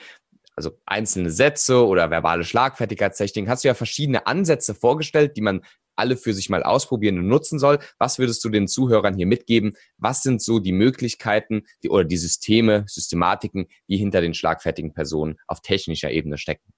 also 0.56 0.72
einzelne 0.86 1.30
Sätze 1.30 1.86
oder 1.86 2.10
verbale 2.10 2.44
Schlagfertigkeitstechniken, 2.44 3.50
hast 3.50 3.64
du 3.64 3.68
ja 3.68 3.74
verschiedene 3.74 4.28
Ansätze 4.28 4.74
vorgestellt, 4.74 5.36
die 5.38 5.42
man 5.42 5.62
alle 5.96 6.18
für 6.18 6.34
sich 6.34 6.50
mal 6.50 6.64
ausprobieren 6.64 7.20
und 7.20 7.28
nutzen 7.28 7.60
soll. 7.60 7.80
Was 8.00 8.20
würdest 8.20 8.44
du 8.44 8.50
den 8.50 8.68
Zuhörern 8.68 9.16
hier 9.16 9.28
mitgeben? 9.28 9.76
Was 9.98 10.24
sind 10.24 10.42
so 10.42 10.60
die 10.60 10.72
Möglichkeiten 10.72 11.66
die, 11.84 11.90
oder 11.90 12.04
die 12.04 12.18
Systeme, 12.18 12.84
Systematiken, 12.88 13.68
die 13.88 13.98
hinter 13.98 14.22
den 14.22 14.34
schlagfertigen 14.34 14.94
Personen 14.94 15.38
auf 15.48 15.62
technischer 15.62 16.12
Ebene 16.12 16.38
stecken? 16.38 16.74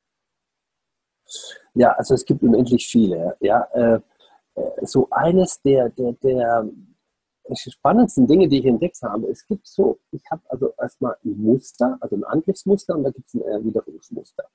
Ja, 1.73 1.91
also 1.91 2.13
es 2.13 2.25
gibt 2.25 2.43
unendlich 2.43 2.87
viele. 2.87 3.35
Ja, 3.39 3.67
äh, 3.73 3.99
äh 4.55 4.85
so 4.85 5.07
eines 5.11 5.61
der, 5.61 5.89
der, 5.89 6.13
der 6.13 6.69
spannendsten 7.53 8.27
Dinge, 8.27 8.47
die 8.47 8.59
ich 8.59 8.65
entdeckt 8.65 9.01
habe, 9.01 9.27
es 9.27 9.45
gibt 9.47 9.67
so, 9.67 9.99
ich 10.11 10.23
habe 10.31 10.41
also 10.49 10.73
erstmal 10.79 11.15
ein 11.23 11.37
Muster, 11.37 11.97
also 11.99 12.15
ein 12.15 12.23
Angriffsmuster 12.23 12.95
und 12.95 13.03
da 13.03 13.11
gibt 13.11 13.27
es 13.27 13.35
ein 13.35 13.41
Erwiderungsmuster. 13.41 14.45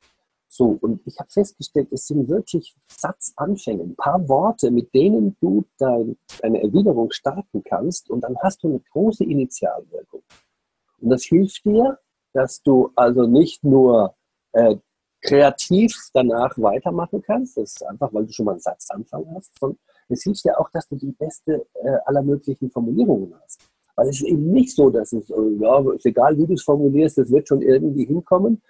So, 0.52 0.76
und 0.80 1.00
ich 1.06 1.16
habe 1.20 1.30
festgestellt, 1.30 1.88
es 1.92 2.08
sind 2.08 2.28
wirklich 2.28 2.74
Satzanfänge, 2.88 3.84
ein 3.84 3.94
paar 3.94 4.28
Worte, 4.28 4.72
mit 4.72 4.92
denen 4.92 5.36
du 5.40 5.64
dein, 5.78 6.16
deine 6.42 6.60
Erwiderung 6.60 7.12
starten 7.12 7.62
kannst 7.62 8.10
und 8.10 8.22
dann 8.22 8.36
hast 8.42 8.64
du 8.64 8.68
eine 8.68 8.80
große 8.80 9.22
Initialwirkung. 9.22 10.22
Und 10.98 11.10
das 11.10 11.22
hilft 11.22 11.64
dir, 11.64 12.00
dass 12.32 12.62
du 12.62 12.90
also 12.96 13.28
nicht 13.28 13.62
nur 13.62 14.16
äh, 14.52 14.76
kreativ 15.22 15.94
danach 16.12 16.56
weitermachen 16.58 17.22
kannst, 17.22 17.56
das 17.56 17.74
ist 17.74 17.86
einfach, 17.86 18.12
weil 18.12 18.26
du 18.26 18.32
schon 18.32 18.46
mal 18.46 18.52
einen 18.52 18.60
Satzanfang 18.60 19.26
hast, 19.36 19.56
sondern 19.58 19.78
es 20.10 20.22
hilft 20.22 20.44
ja 20.44 20.58
auch, 20.58 20.70
dass 20.70 20.88
du 20.88 20.96
die 20.96 21.12
beste 21.12 21.66
äh, 21.74 21.96
aller 22.06 22.22
möglichen 22.22 22.70
Formulierungen 22.70 23.34
hast. 23.42 23.60
Weil 23.96 24.08
es 24.08 24.20
ist 24.20 24.28
eben 24.28 24.50
nicht 24.50 24.74
so, 24.74 24.90
dass 24.90 25.12
es, 25.12 25.28
äh, 25.30 25.34
ja, 25.58 25.92
ist 25.92 26.06
egal, 26.06 26.36
wie 26.38 26.46
du 26.46 26.54
es 26.54 26.62
formulierst, 26.62 27.18
es 27.18 27.30
wird 27.30 27.48
schon 27.48 27.62
irgendwie 27.62 28.06
hinkommen. 28.06 28.62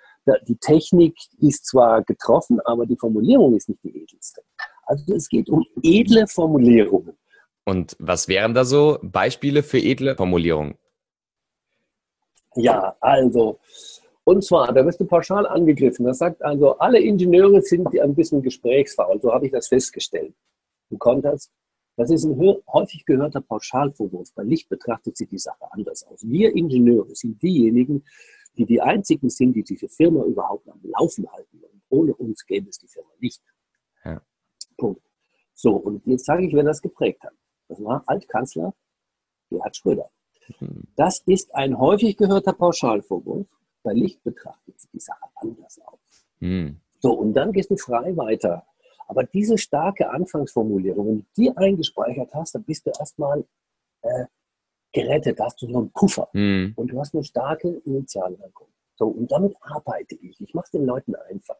Die 0.46 0.56
Technik 0.56 1.16
ist 1.40 1.66
zwar 1.66 2.02
getroffen, 2.02 2.60
aber 2.64 2.86
die 2.86 2.96
Formulierung 2.96 3.56
ist 3.56 3.68
nicht 3.68 3.82
die 3.82 4.02
edelste. 4.02 4.42
Also 4.84 5.14
es 5.14 5.28
geht 5.28 5.48
um 5.48 5.64
edle 5.82 6.26
Formulierungen. 6.26 7.16
Und 7.64 7.96
was 7.98 8.28
wären 8.28 8.54
da 8.54 8.64
so 8.64 8.98
Beispiele 9.02 9.62
für 9.62 9.78
edle 9.78 10.16
Formulierungen? 10.16 10.74
Ja, 12.56 12.96
also, 13.00 13.60
und 14.24 14.44
zwar, 14.44 14.72
da 14.72 14.84
wirst 14.84 15.00
du 15.00 15.04
pauschal 15.04 15.46
angegriffen. 15.46 16.04
Das 16.04 16.18
sagt 16.18 16.42
also, 16.42 16.76
alle 16.78 16.98
Ingenieure 16.98 17.62
sind 17.62 17.98
ein 17.98 18.14
bisschen 18.14 18.42
gesprächsfaul. 18.42 19.20
So 19.20 19.32
habe 19.32 19.46
ich 19.46 19.52
das 19.52 19.68
festgestellt 19.68 20.34
im 20.90 20.98
Kontext. 20.98 21.50
Das 21.96 22.10
ist 22.10 22.24
ein 22.24 22.38
häufig 22.66 23.04
gehörter 23.04 23.40
Pauschalvorwurf. 23.40 24.32
Bei 24.34 24.42
Licht 24.42 24.68
betrachtet 24.68 25.16
sich 25.16 25.28
die 25.28 25.38
Sache 25.38 25.70
anders 25.70 26.02
aus. 26.04 26.26
Wir 26.26 26.54
Ingenieure 26.56 27.14
sind 27.14 27.42
diejenigen, 27.42 28.04
die 28.56 28.64
die 28.64 28.80
einzigen 28.80 29.28
sind, 29.28 29.54
die 29.54 29.62
diese 29.62 29.88
Firma 29.88 30.24
überhaupt 30.24 30.68
am 30.68 30.80
Laufen 30.82 31.30
halten. 31.30 31.62
Und 31.62 31.82
ohne 31.88 32.14
uns 32.14 32.46
gäbe 32.46 32.68
es 32.68 32.78
die 32.78 32.88
Firma 32.88 33.10
nicht. 33.18 33.42
Ja. 34.04 34.22
Punkt. 34.76 35.02
So, 35.54 35.76
und 35.76 36.06
jetzt 36.06 36.24
sage 36.24 36.46
ich, 36.46 36.54
wer 36.54 36.64
das 36.64 36.80
geprägt 36.80 37.22
hat. 37.22 37.34
Das 37.68 37.82
war 37.82 38.02
Altkanzler 38.06 38.74
Gerhard 39.50 39.76
Schröder. 39.76 40.10
Mhm. 40.60 40.84
Das 40.96 41.22
ist 41.26 41.54
ein 41.54 41.78
häufig 41.78 42.16
gehörter 42.16 42.52
Pauschalvorwurf. 42.52 43.46
Bei 43.82 43.92
Licht 43.92 44.22
betrachtet 44.22 44.80
sich 44.80 44.90
die 44.90 45.00
Sache 45.00 45.24
anders 45.36 45.80
aus. 45.84 46.26
Mhm. 46.40 46.80
So, 46.98 47.12
und 47.12 47.34
dann 47.34 47.52
gehst 47.52 47.70
du 47.70 47.76
frei 47.76 48.16
weiter 48.16 48.66
Aber 49.10 49.24
diese 49.24 49.58
starke 49.58 50.08
Anfangsformulierung, 50.08 51.06
wenn 51.08 51.18
du 51.18 51.26
die 51.36 51.56
eingespeichert 51.56 52.32
hast, 52.32 52.54
dann 52.54 52.62
bist 52.62 52.86
du 52.86 52.90
erstmal 52.96 53.44
äh, 54.02 54.26
gerettet, 54.92 55.40
da 55.40 55.46
hast 55.46 55.60
du 55.60 55.66
so 55.66 55.78
einen 55.78 55.90
Puffer 55.90 56.28
mhm. 56.32 56.74
und 56.76 56.92
du 56.92 57.00
hast 57.00 57.12
eine 57.12 57.24
starke 57.24 57.68
Initialwirkung. 57.84 58.68
So, 58.94 59.08
und 59.08 59.32
damit 59.32 59.56
arbeite 59.62 60.14
ich. 60.14 60.40
Ich 60.40 60.54
mache 60.54 60.66
es 60.66 60.70
den 60.70 60.86
Leuten 60.86 61.16
einfach. 61.16 61.56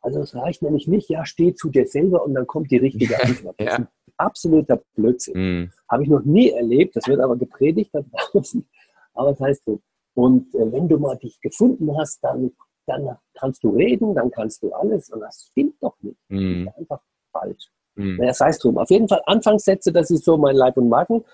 Also 0.00 0.22
es 0.22 0.34
reicht 0.34 0.62
nämlich 0.62 0.88
nicht, 0.88 1.10
ja, 1.10 1.26
steh 1.26 1.52
zu 1.52 1.68
dir 1.68 1.86
selber 1.86 2.24
und 2.24 2.32
dann 2.32 2.46
kommt 2.46 2.70
die 2.70 2.78
richtige 2.78 3.14
Antwort. 3.22 3.60
ja. 3.60 3.66
Das 3.66 3.74
ist 3.74 3.78
ein 3.80 3.88
absoluter 4.16 4.82
Blödsinn. 4.94 5.34
Mhm. 5.36 5.72
Habe 5.86 6.04
ich 6.04 6.08
noch 6.08 6.24
nie 6.24 6.48
erlebt, 6.48 6.96
das 6.96 7.06
wird 7.08 7.20
aber 7.20 7.36
gepredigt 7.36 7.90
da 7.92 8.00
draußen. 8.00 8.66
Aber 9.12 9.32
das 9.32 9.40
heißt 9.40 9.64
so. 9.66 9.82
Und 10.14 10.54
äh, 10.54 10.72
wenn 10.72 10.88
du 10.88 10.96
mal 10.98 11.18
dich 11.18 11.38
gefunden 11.42 11.94
hast, 11.98 12.24
dann, 12.24 12.52
dann 12.90 13.16
kannst 13.34 13.62
du 13.64 13.70
reden, 13.70 14.14
dann 14.14 14.30
kannst 14.30 14.62
du 14.62 14.72
alles. 14.72 15.10
Und 15.10 15.20
das 15.20 15.48
stimmt 15.50 15.74
doch 15.80 15.96
nicht. 16.00 16.18
Mhm. 16.28 16.66
Das 16.66 16.74
ist 16.74 16.78
einfach 16.80 17.00
falsch. 17.32 17.70
Mhm. 17.94 18.16
Naja, 18.16 18.34
sei 18.34 18.48
es 18.48 18.58
drum. 18.58 18.78
Auf 18.78 18.90
jeden 18.90 19.08
Fall 19.08 19.22
Anfangssätze, 19.26 19.92
das 19.92 20.10
ist 20.10 20.24
so 20.24 20.36
mein 20.36 20.56
Leib- 20.56 20.76
und 20.76 20.88
Magen-Thema. 20.88 21.28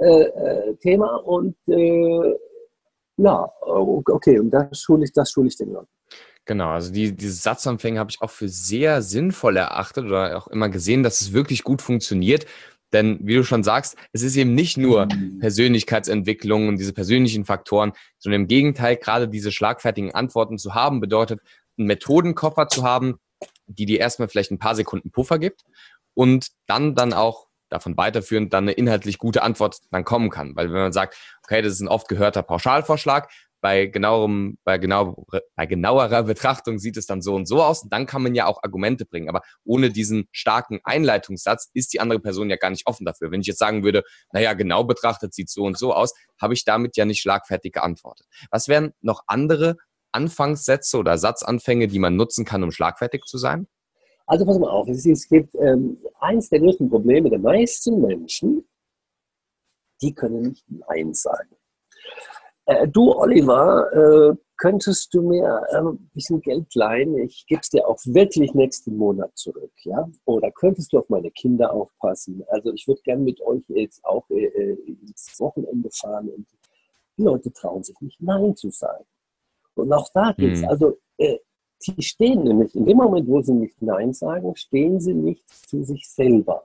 Äh, 0.00 1.20
äh, 1.20 1.22
und 1.24 1.56
äh, 1.68 2.34
ja, 3.16 3.50
okay, 3.60 4.38
und 4.38 4.50
das 4.50 4.80
schule 4.80 5.04
ich, 5.04 5.12
das 5.12 5.30
schule 5.30 5.48
ich 5.48 5.56
den 5.56 5.72
Leuten. 5.72 5.88
Genau, 6.44 6.70
also 6.70 6.90
die, 6.92 7.14
diese 7.14 7.34
Satzanfänge 7.34 7.98
habe 7.98 8.10
ich 8.10 8.22
auch 8.22 8.30
für 8.30 8.48
sehr 8.48 9.02
sinnvoll 9.02 9.58
erachtet 9.58 10.06
oder 10.06 10.38
auch 10.38 10.48
immer 10.48 10.70
gesehen, 10.70 11.02
dass 11.02 11.20
es 11.20 11.34
wirklich 11.34 11.62
gut 11.62 11.82
funktioniert. 11.82 12.46
Denn 12.92 13.18
wie 13.22 13.34
du 13.34 13.44
schon 13.44 13.62
sagst, 13.62 13.96
es 14.12 14.22
ist 14.22 14.36
eben 14.36 14.54
nicht 14.54 14.76
nur 14.76 15.06
mhm. 15.06 15.38
Persönlichkeitsentwicklung 15.40 16.68
und 16.68 16.78
diese 16.78 16.92
persönlichen 16.92 17.44
Faktoren, 17.44 17.92
sondern 18.18 18.42
im 18.42 18.48
Gegenteil, 18.48 18.96
gerade 18.96 19.28
diese 19.28 19.52
schlagfertigen 19.52 20.14
Antworten 20.14 20.58
zu 20.58 20.74
haben, 20.74 21.00
bedeutet, 21.00 21.40
einen 21.76 21.86
Methodenkoffer 21.86 22.68
zu 22.68 22.82
haben, 22.82 23.18
die 23.66 23.86
dir 23.86 24.00
erstmal 24.00 24.28
vielleicht 24.28 24.50
ein 24.50 24.58
paar 24.58 24.74
Sekunden 24.74 25.10
Puffer 25.10 25.38
gibt 25.38 25.64
und 26.14 26.48
dann 26.66 26.94
dann 26.94 27.12
auch 27.12 27.48
davon 27.68 27.96
weiterführend 27.96 28.52
dann 28.52 28.64
eine 28.64 28.72
inhaltlich 28.72 29.18
gute 29.18 29.42
Antwort 29.42 29.78
dann 29.90 30.04
kommen 30.04 30.30
kann. 30.30 30.56
Weil 30.56 30.72
wenn 30.72 30.80
man 30.80 30.92
sagt, 30.92 31.16
okay, 31.44 31.62
das 31.62 31.74
ist 31.74 31.80
ein 31.80 31.88
oft 31.88 32.08
gehörter 32.08 32.42
Pauschalvorschlag, 32.42 33.30
bei 33.60 33.86
genauerem, 33.86 34.58
bei, 34.64 34.78
genau, 34.78 35.26
bei 35.56 35.66
genauerer 35.66 36.22
Betrachtung 36.22 36.78
sieht 36.78 36.96
es 36.96 37.06
dann 37.06 37.22
so 37.22 37.34
und 37.34 37.46
so 37.46 37.62
aus. 37.62 37.82
Und 37.82 37.92
dann 37.92 38.06
kann 38.06 38.22
man 38.22 38.34
ja 38.34 38.46
auch 38.46 38.62
Argumente 38.62 39.04
bringen. 39.04 39.28
Aber 39.28 39.42
ohne 39.64 39.90
diesen 39.90 40.28
starken 40.32 40.80
Einleitungssatz 40.84 41.70
ist 41.74 41.92
die 41.92 42.00
andere 42.00 42.20
Person 42.20 42.50
ja 42.50 42.56
gar 42.56 42.70
nicht 42.70 42.86
offen 42.86 43.04
dafür. 43.04 43.30
Wenn 43.30 43.40
ich 43.40 43.46
jetzt 43.46 43.58
sagen 43.58 43.82
würde, 43.82 44.02
naja, 44.32 44.54
genau 44.54 44.84
betrachtet 44.84 45.34
sieht 45.34 45.50
so 45.50 45.64
und 45.64 45.78
so 45.78 45.92
aus, 45.92 46.14
habe 46.40 46.54
ich 46.54 46.64
damit 46.64 46.96
ja 46.96 47.04
nicht 47.04 47.20
schlagfertig 47.20 47.72
geantwortet. 47.72 48.26
Was 48.50 48.68
wären 48.68 48.92
noch 49.00 49.22
andere 49.26 49.76
Anfangssätze 50.12 50.98
oder 50.98 51.18
Satzanfänge, 51.18 51.88
die 51.88 51.98
man 51.98 52.16
nutzen 52.16 52.44
kann, 52.44 52.62
um 52.62 52.70
schlagfertig 52.70 53.24
zu 53.24 53.38
sein? 53.38 53.66
Also 54.26 54.44
pass 54.44 54.58
mal 54.58 54.68
auf, 54.68 54.88
es, 54.88 55.06
es 55.06 55.26
gibt 55.26 55.54
ähm, 55.54 55.98
eins 56.20 56.50
der 56.50 56.60
größten 56.60 56.90
Probleme 56.90 57.30
der 57.30 57.38
meisten 57.38 58.00
Menschen, 58.00 58.68
die 60.02 60.14
können 60.14 60.42
nicht 60.42 60.64
Nein 60.68 61.14
sagen. 61.14 61.57
Äh, 62.68 62.86
du, 62.86 63.14
Oliver, 63.14 63.90
äh, 63.94 64.36
könntest 64.58 65.14
du 65.14 65.22
mir 65.22 65.62
äh, 65.70 65.78
ein 65.78 66.10
bisschen 66.12 66.42
Geld 66.42 66.74
leihen? 66.74 67.16
Ich 67.16 67.46
gebe 67.46 67.62
es 67.62 67.70
dir 67.70 67.88
auch 67.88 67.98
wirklich 68.04 68.52
nächsten 68.52 68.94
Monat 68.94 69.30
zurück, 69.38 69.72
ja? 69.84 70.06
Oder 70.26 70.50
könntest 70.50 70.92
du 70.92 70.98
auf 70.98 71.08
meine 71.08 71.30
Kinder 71.30 71.72
aufpassen? 71.72 72.44
Also 72.48 72.70
ich 72.74 72.86
würde 72.86 73.00
gerne 73.02 73.22
mit 73.22 73.40
euch 73.40 73.62
jetzt 73.68 74.04
auch 74.04 74.28
äh, 74.28 74.44
äh, 74.44 74.78
ins 74.86 75.34
Wochenende 75.40 75.88
fahren 75.90 76.28
und 76.28 76.46
die 77.16 77.22
Leute 77.22 77.50
trauen 77.54 77.82
sich 77.82 77.98
nicht, 78.02 78.20
Nein 78.20 78.54
zu 78.54 78.68
sagen. 78.68 79.04
Und 79.74 79.90
auch 79.90 80.10
da 80.12 80.32
geht 80.36 80.52
es, 80.52 80.60
mhm. 80.60 80.68
also 80.68 80.98
äh, 81.16 81.38
Sie 81.80 82.02
stehen 82.02 82.42
nämlich 82.42 82.74
in 82.74 82.86
dem 82.86 82.96
Moment, 82.96 83.28
wo 83.28 83.40
sie 83.40 83.52
nicht 83.52 83.80
Nein 83.80 84.12
sagen, 84.12 84.54
stehen 84.56 85.00
sie 85.00 85.14
nicht 85.14 85.48
zu 85.48 85.84
sich 85.84 86.08
selber. 86.08 86.64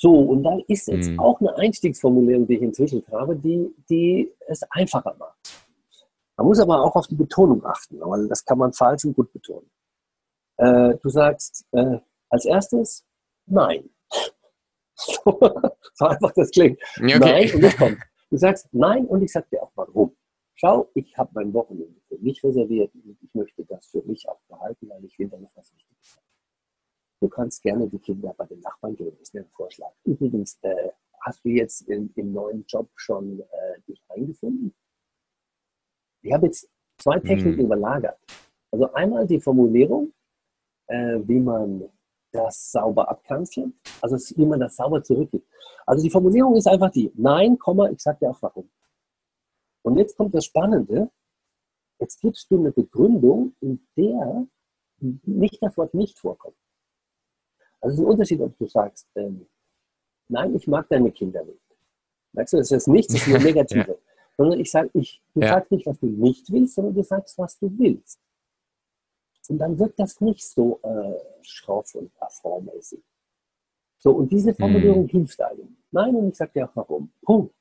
So, 0.00 0.14
und 0.14 0.42
da 0.42 0.56
ist 0.66 0.88
jetzt 0.88 1.10
mhm. 1.10 1.20
auch 1.20 1.38
eine 1.40 1.54
Einstiegsformulierung, 1.56 2.46
die 2.46 2.54
ich 2.54 2.62
entwickelt 2.62 3.06
habe, 3.12 3.36
die, 3.36 3.70
die 3.90 4.32
es 4.48 4.62
einfacher 4.70 5.14
macht. 5.18 5.36
Man 6.38 6.46
muss 6.46 6.58
aber 6.58 6.82
auch 6.82 6.96
auf 6.96 7.06
die 7.06 7.16
Betonung 7.16 7.62
achten, 7.66 8.00
weil 8.00 8.26
das 8.26 8.42
kann 8.42 8.56
man 8.56 8.72
falsch 8.72 9.04
und 9.04 9.14
gut 9.14 9.30
betonen. 9.30 9.70
Äh, 10.56 10.94
du 11.02 11.08
sagst 11.10 11.66
äh, 11.72 11.98
als 12.30 12.46
erstes 12.46 13.04
Nein. 13.44 13.90
so 14.96 15.38
einfach 16.06 16.32
das 16.34 16.50
klingt. 16.50 16.80
Okay. 16.96 17.18
Nein 17.18 17.54
und 17.54 17.62
jetzt 17.62 17.76
kommt. 17.76 17.98
Du 18.30 18.38
sagst 18.38 18.68
Nein 18.72 19.04
und 19.04 19.20
ich 19.20 19.30
sag 19.30 19.50
dir 19.50 19.62
auch 19.62 19.72
warum 19.74 20.16
schau, 20.54 20.88
ich 20.94 21.14
habe 21.18 21.30
mein 21.34 21.52
Wochenende 21.52 22.00
für 22.08 22.16
mich 22.16 22.42
reserviert 22.42 22.90
und 22.94 23.18
ich 23.20 23.34
möchte 23.34 23.66
das 23.66 23.86
für 23.88 24.00
mich 24.04 24.26
auch 24.26 24.40
behalten, 24.48 24.88
weil 24.88 25.04
ich 25.04 25.18
will 25.18 25.28
da 25.28 25.36
noch 25.36 25.54
was 25.54 25.70
Wichtiges 25.74 26.16
haben. 26.16 26.29
Du 27.20 27.28
kannst 27.28 27.62
gerne 27.62 27.86
die 27.86 27.98
Kinder 27.98 28.34
bei 28.36 28.46
den 28.46 28.60
Nachbarn 28.60 28.96
geben, 28.96 29.16
ist 29.20 29.34
mir 29.34 29.40
ein 29.40 29.50
Vorschlag. 29.50 29.92
Übrigens, 30.04 30.58
äh, 30.62 30.90
hast 31.20 31.44
du 31.44 31.50
jetzt 31.50 31.82
in, 31.82 32.10
im 32.16 32.32
neuen 32.32 32.64
Job 32.66 32.88
schon 32.96 33.40
äh, 33.40 33.80
dich 33.86 34.02
eingefunden? 34.08 34.74
Ich 36.22 36.32
habe 36.32 36.46
jetzt 36.46 36.68
zwei 36.98 37.18
mhm. 37.18 37.24
Techniken 37.24 37.58
hm. 37.58 37.66
überlagert. 37.66 38.18
Also 38.70 38.92
einmal 38.92 39.26
die 39.26 39.40
Formulierung, 39.40 40.12
äh, 40.86 41.18
wie 41.24 41.40
man 41.40 41.90
das 42.32 42.70
sauber 42.70 43.08
abkanzelt, 43.08 43.74
also 44.00 44.16
wie 44.36 44.46
man 44.46 44.60
das 44.60 44.76
sauber 44.76 45.02
zurückgibt. 45.02 45.46
Also 45.86 46.02
die 46.02 46.10
Formulierung 46.10 46.54
ist 46.56 46.68
einfach 46.68 46.90
die, 46.90 47.10
nein, 47.14 47.58
ich 47.92 48.00
sage 48.00 48.18
dir 48.20 48.30
auch 48.30 48.40
warum. 48.40 48.70
Und 49.82 49.96
jetzt 49.98 50.16
kommt 50.16 50.34
das 50.34 50.44
Spannende. 50.44 51.10
Jetzt 51.98 52.20
gibst 52.20 52.50
du 52.50 52.58
eine 52.58 52.70
Begründung, 52.70 53.54
in 53.60 53.86
der 53.96 54.46
nicht 55.00 55.62
das 55.62 55.76
Wort 55.76 55.94
nicht 55.94 56.18
vorkommt. 56.18 56.56
Also 57.80 57.94
es 57.94 57.98
ist 57.98 58.04
ein 58.04 58.10
Unterschied, 58.10 58.40
ob 58.40 58.58
du 58.58 58.66
sagst, 58.66 59.08
ähm, 59.14 59.46
nein, 60.28 60.54
ich 60.54 60.66
mag 60.66 60.88
deine 60.88 61.10
Kinder 61.10 61.44
nicht. 61.44 61.60
Weißt 62.32 62.52
du, 62.52 62.56
das 62.58 62.70
ist 62.70 62.88
nichts, 62.88 63.14
das 63.14 63.22
ist 63.22 63.28
nur 63.28 63.38
Negative. 63.42 63.88
ja. 63.88 63.94
Sondern 64.36 64.60
ich 64.60 64.70
sage, 64.70 64.90
ich, 64.94 65.22
du 65.34 65.40
ja. 65.40 65.48
sagst 65.48 65.70
nicht, 65.70 65.86
was 65.86 65.98
du 65.98 66.06
nicht 66.06 66.50
willst, 66.50 66.74
sondern 66.74 66.94
du 66.94 67.02
sagst, 67.02 67.36
was 67.38 67.58
du 67.58 67.70
willst. 67.78 68.20
Und 69.48 69.58
dann 69.58 69.78
wird 69.78 69.98
das 69.98 70.20
nicht 70.20 70.46
so 70.46 70.78
äh, 70.82 71.18
schroff 71.42 71.94
und 71.96 72.12
affrontmäßig. 72.20 73.02
So, 73.98 74.12
und 74.12 74.30
diese 74.30 74.54
Formulierung 74.54 75.02
hm. 75.02 75.08
hilft 75.08 75.40
einem. 75.42 75.76
Nein, 75.90 76.14
und 76.14 76.28
ich 76.28 76.36
sage 76.36 76.52
dir 76.54 76.68
auch 76.68 76.76
warum. 76.76 77.10
Punkt. 77.20 77.54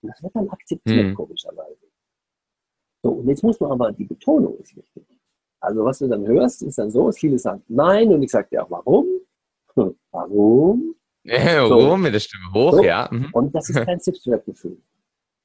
Und 0.00 0.08
das 0.08 0.22
wird 0.22 0.36
dann 0.36 0.48
akzeptiert, 0.48 1.06
mhm. 1.06 1.14
komischerweise. 1.14 1.86
So, 3.02 3.10
und 3.10 3.28
jetzt 3.28 3.42
muss 3.42 3.58
man 3.58 3.72
aber, 3.72 3.92
die 3.92 4.04
Betonung 4.04 4.56
ist 4.58 4.76
wichtig. 4.76 5.04
Also 5.64 5.84
was 5.84 5.98
du 5.98 6.08
dann 6.08 6.26
hörst, 6.26 6.62
ist 6.62 6.78
dann 6.78 6.90
so, 6.90 7.10
viele 7.12 7.38
sagen 7.38 7.62
nein 7.68 8.12
und 8.12 8.22
ich 8.22 8.30
sage 8.30 8.48
dir 8.50 8.64
auch 8.64 8.70
warum. 8.70 9.06
Hm, 9.74 9.94
warum? 10.10 10.94
Ja, 11.24 11.68
warum? 11.68 12.02
Mit 12.02 12.14
der 12.14 12.20
Stimme 12.20 12.52
hoch, 12.52 12.74
so. 12.74 12.84
ja. 12.84 13.08
Mhm. 13.10 13.30
Und 13.32 13.54
das 13.54 13.70
ist 13.70 13.84
kein 13.84 13.98
Selbstwertgefühl. 13.98 14.76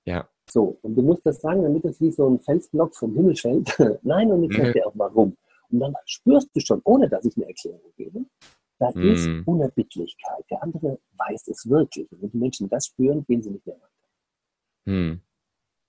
Ja. 0.05 0.27
So, 0.49 0.77
und 0.81 0.95
du 0.95 1.01
musst 1.01 1.25
das 1.25 1.39
sagen, 1.39 1.63
damit 1.63 1.85
es 1.85 2.01
wie 2.01 2.11
so 2.11 2.27
ein 2.27 2.39
Felsblock 2.39 2.95
vom 2.95 3.13
Himmel 3.15 3.35
fällt. 3.35 3.69
nein 4.03 4.31
und 4.31 4.43
ich 4.43 4.55
sage 4.55 4.69
mhm. 4.69 4.73
dir 4.73 4.88
auch 4.88 4.93
warum. 4.95 5.38
Und 5.71 5.79
dann 5.79 5.93
spürst 6.05 6.49
du 6.53 6.59
schon, 6.59 6.81
ohne 6.83 7.07
dass 7.07 7.23
ich 7.25 7.38
eine 7.38 7.47
Erklärung 7.47 7.93
gebe, 7.95 8.25
da 8.79 8.91
mhm. 8.93 9.11
ist 9.11 9.29
Unerbittlichkeit. 9.45 10.45
Der 10.49 10.63
andere 10.63 10.99
weiß 11.17 11.47
es 11.47 11.69
wirklich. 11.69 12.11
Und 12.11 12.21
wenn 12.21 12.31
die 12.31 12.38
Menschen 12.38 12.69
das 12.69 12.88
spüren, 12.88 13.23
gehen 13.25 13.41
sie 13.41 13.51
nicht 13.51 13.65
mehr 13.65 13.75
weiter. 13.75 13.89
Hm. 14.85 15.21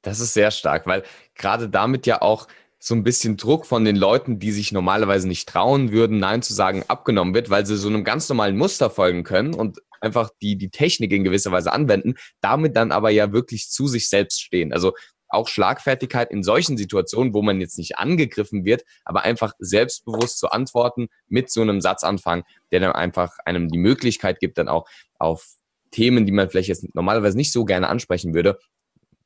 Das 0.02 0.20
ist 0.20 0.34
sehr 0.34 0.50
stark, 0.50 0.86
weil 0.86 1.02
gerade 1.34 1.68
damit 1.68 2.06
ja 2.06 2.22
auch 2.22 2.48
so 2.82 2.94
ein 2.94 3.04
bisschen 3.04 3.36
Druck 3.36 3.66
von 3.66 3.84
den 3.84 3.94
Leuten, 3.94 4.38
die 4.38 4.52
sich 4.52 4.72
normalerweise 4.72 5.28
nicht 5.28 5.48
trauen 5.48 5.92
würden, 5.92 6.18
Nein 6.18 6.40
zu 6.40 6.54
sagen, 6.54 6.82
abgenommen 6.88 7.34
wird, 7.34 7.50
weil 7.50 7.66
sie 7.66 7.76
so 7.76 7.88
einem 7.88 8.04
ganz 8.04 8.28
normalen 8.28 8.56
Muster 8.56 8.88
folgen 8.88 9.22
können 9.22 9.54
und 9.54 9.80
einfach 10.00 10.30
die, 10.40 10.56
die 10.56 10.70
Technik 10.70 11.12
in 11.12 11.22
gewisser 11.22 11.52
Weise 11.52 11.72
anwenden, 11.72 12.14
damit 12.40 12.74
dann 12.76 12.90
aber 12.90 13.10
ja 13.10 13.32
wirklich 13.32 13.68
zu 13.68 13.86
sich 13.86 14.08
selbst 14.08 14.40
stehen. 14.40 14.72
Also 14.72 14.94
auch 15.28 15.46
Schlagfertigkeit 15.46 16.30
in 16.30 16.42
solchen 16.42 16.78
Situationen, 16.78 17.34
wo 17.34 17.42
man 17.42 17.60
jetzt 17.60 17.76
nicht 17.76 17.98
angegriffen 17.98 18.64
wird, 18.64 18.82
aber 19.04 19.22
einfach 19.22 19.52
selbstbewusst 19.58 20.38
zu 20.38 20.50
antworten 20.50 21.08
mit 21.28 21.50
so 21.50 21.60
einem 21.60 21.82
Satzanfang, 21.82 22.44
der 22.72 22.80
dann 22.80 22.92
einfach 22.92 23.36
einem 23.44 23.68
die 23.68 23.78
Möglichkeit 23.78 24.40
gibt, 24.40 24.56
dann 24.56 24.68
auch 24.68 24.88
auf 25.18 25.46
Themen, 25.90 26.24
die 26.24 26.32
man 26.32 26.48
vielleicht 26.48 26.68
jetzt 26.68 26.94
normalerweise 26.94 27.36
nicht 27.36 27.52
so 27.52 27.64
gerne 27.64 27.88
ansprechen 27.88 28.34
würde, 28.34 28.58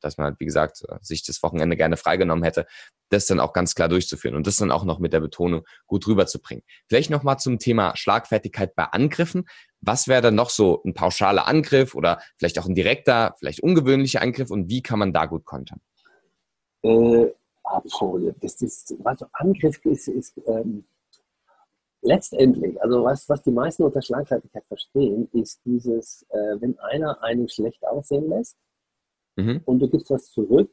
dass 0.05 0.17
man, 0.17 0.35
wie 0.39 0.45
gesagt, 0.45 0.83
sich 1.01 1.23
das 1.23 1.41
Wochenende 1.43 1.75
gerne 1.75 1.97
freigenommen 1.97 2.43
hätte, 2.43 2.65
das 3.09 3.25
dann 3.25 3.39
auch 3.39 3.53
ganz 3.53 3.75
klar 3.75 3.89
durchzuführen 3.89 4.35
und 4.35 4.47
das 4.47 4.57
dann 4.57 4.71
auch 4.71 4.85
noch 4.85 4.99
mit 4.99 5.13
der 5.13 5.19
Betonung 5.19 5.63
gut 5.87 6.07
rüberzubringen. 6.07 6.63
Vielleicht 6.87 7.09
nochmal 7.09 7.37
zum 7.39 7.59
Thema 7.59 7.95
Schlagfertigkeit 7.95 8.75
bei 8.75 8.85
Angriffen. 8.85 9.45
Was 9.81 10.07
wäre 10.07 10.21
dann 10.21 10.35
noch 10.35 10.49
so 10.49 10.81
ein 10.85 10.93
pauschaler 10.93 11.47
Angriff 11.47 11.95
oder 11.95 12.21
vielleicht 12.37 12.59
auch 12.59 12.65
ein 12.65 12.75
direkter, 12.75 13.35
vielleicht 13.39 13.61
ungewöhnlicher 13.61 14.21
Angriff 14.21 14.51
und 14.51 14.69
wie 14.69 14.81
kann 14.81 14.99
man 14.99 15.13
da 15.13 15.25
gut 15.25 15.45
kontern? 15.45 15.81
Äh, 16.83 17.31
das 18.41 18.61
ist, 18.61 18.95
also 19.03 19.25
Angriff 19.33 19.83
ist, 19.85 20.07
ist 20.07 20.39
ähm, 20.45 20.85
letztendlich, 22.01 22.81
also 22.81 23.03
was, 23.03 23.27
was 23.27 23.41
die 23.41 23.51
meisten 23.51 23.83
unter 23.83 24.01
Schlagfertigkeit 24.01 24.63
verstehen, 24.67 25.27
ist 25.33 25.61
dieses, 25.65 26.25
äh, 26.29 26.61
wenn 26.61 26.77
einer 26.79 27.21
einen 27.23 27.49
schlecht 27.49 27.85
aussehen 27.85 28.29
lässt, 28.29 28.55
mhm. 29.35 29.61
und 29.65 29.79
du 29.79 29.89
gibst 29.89 30.09
was 30.09 30.31
zurück, 30.31 30.71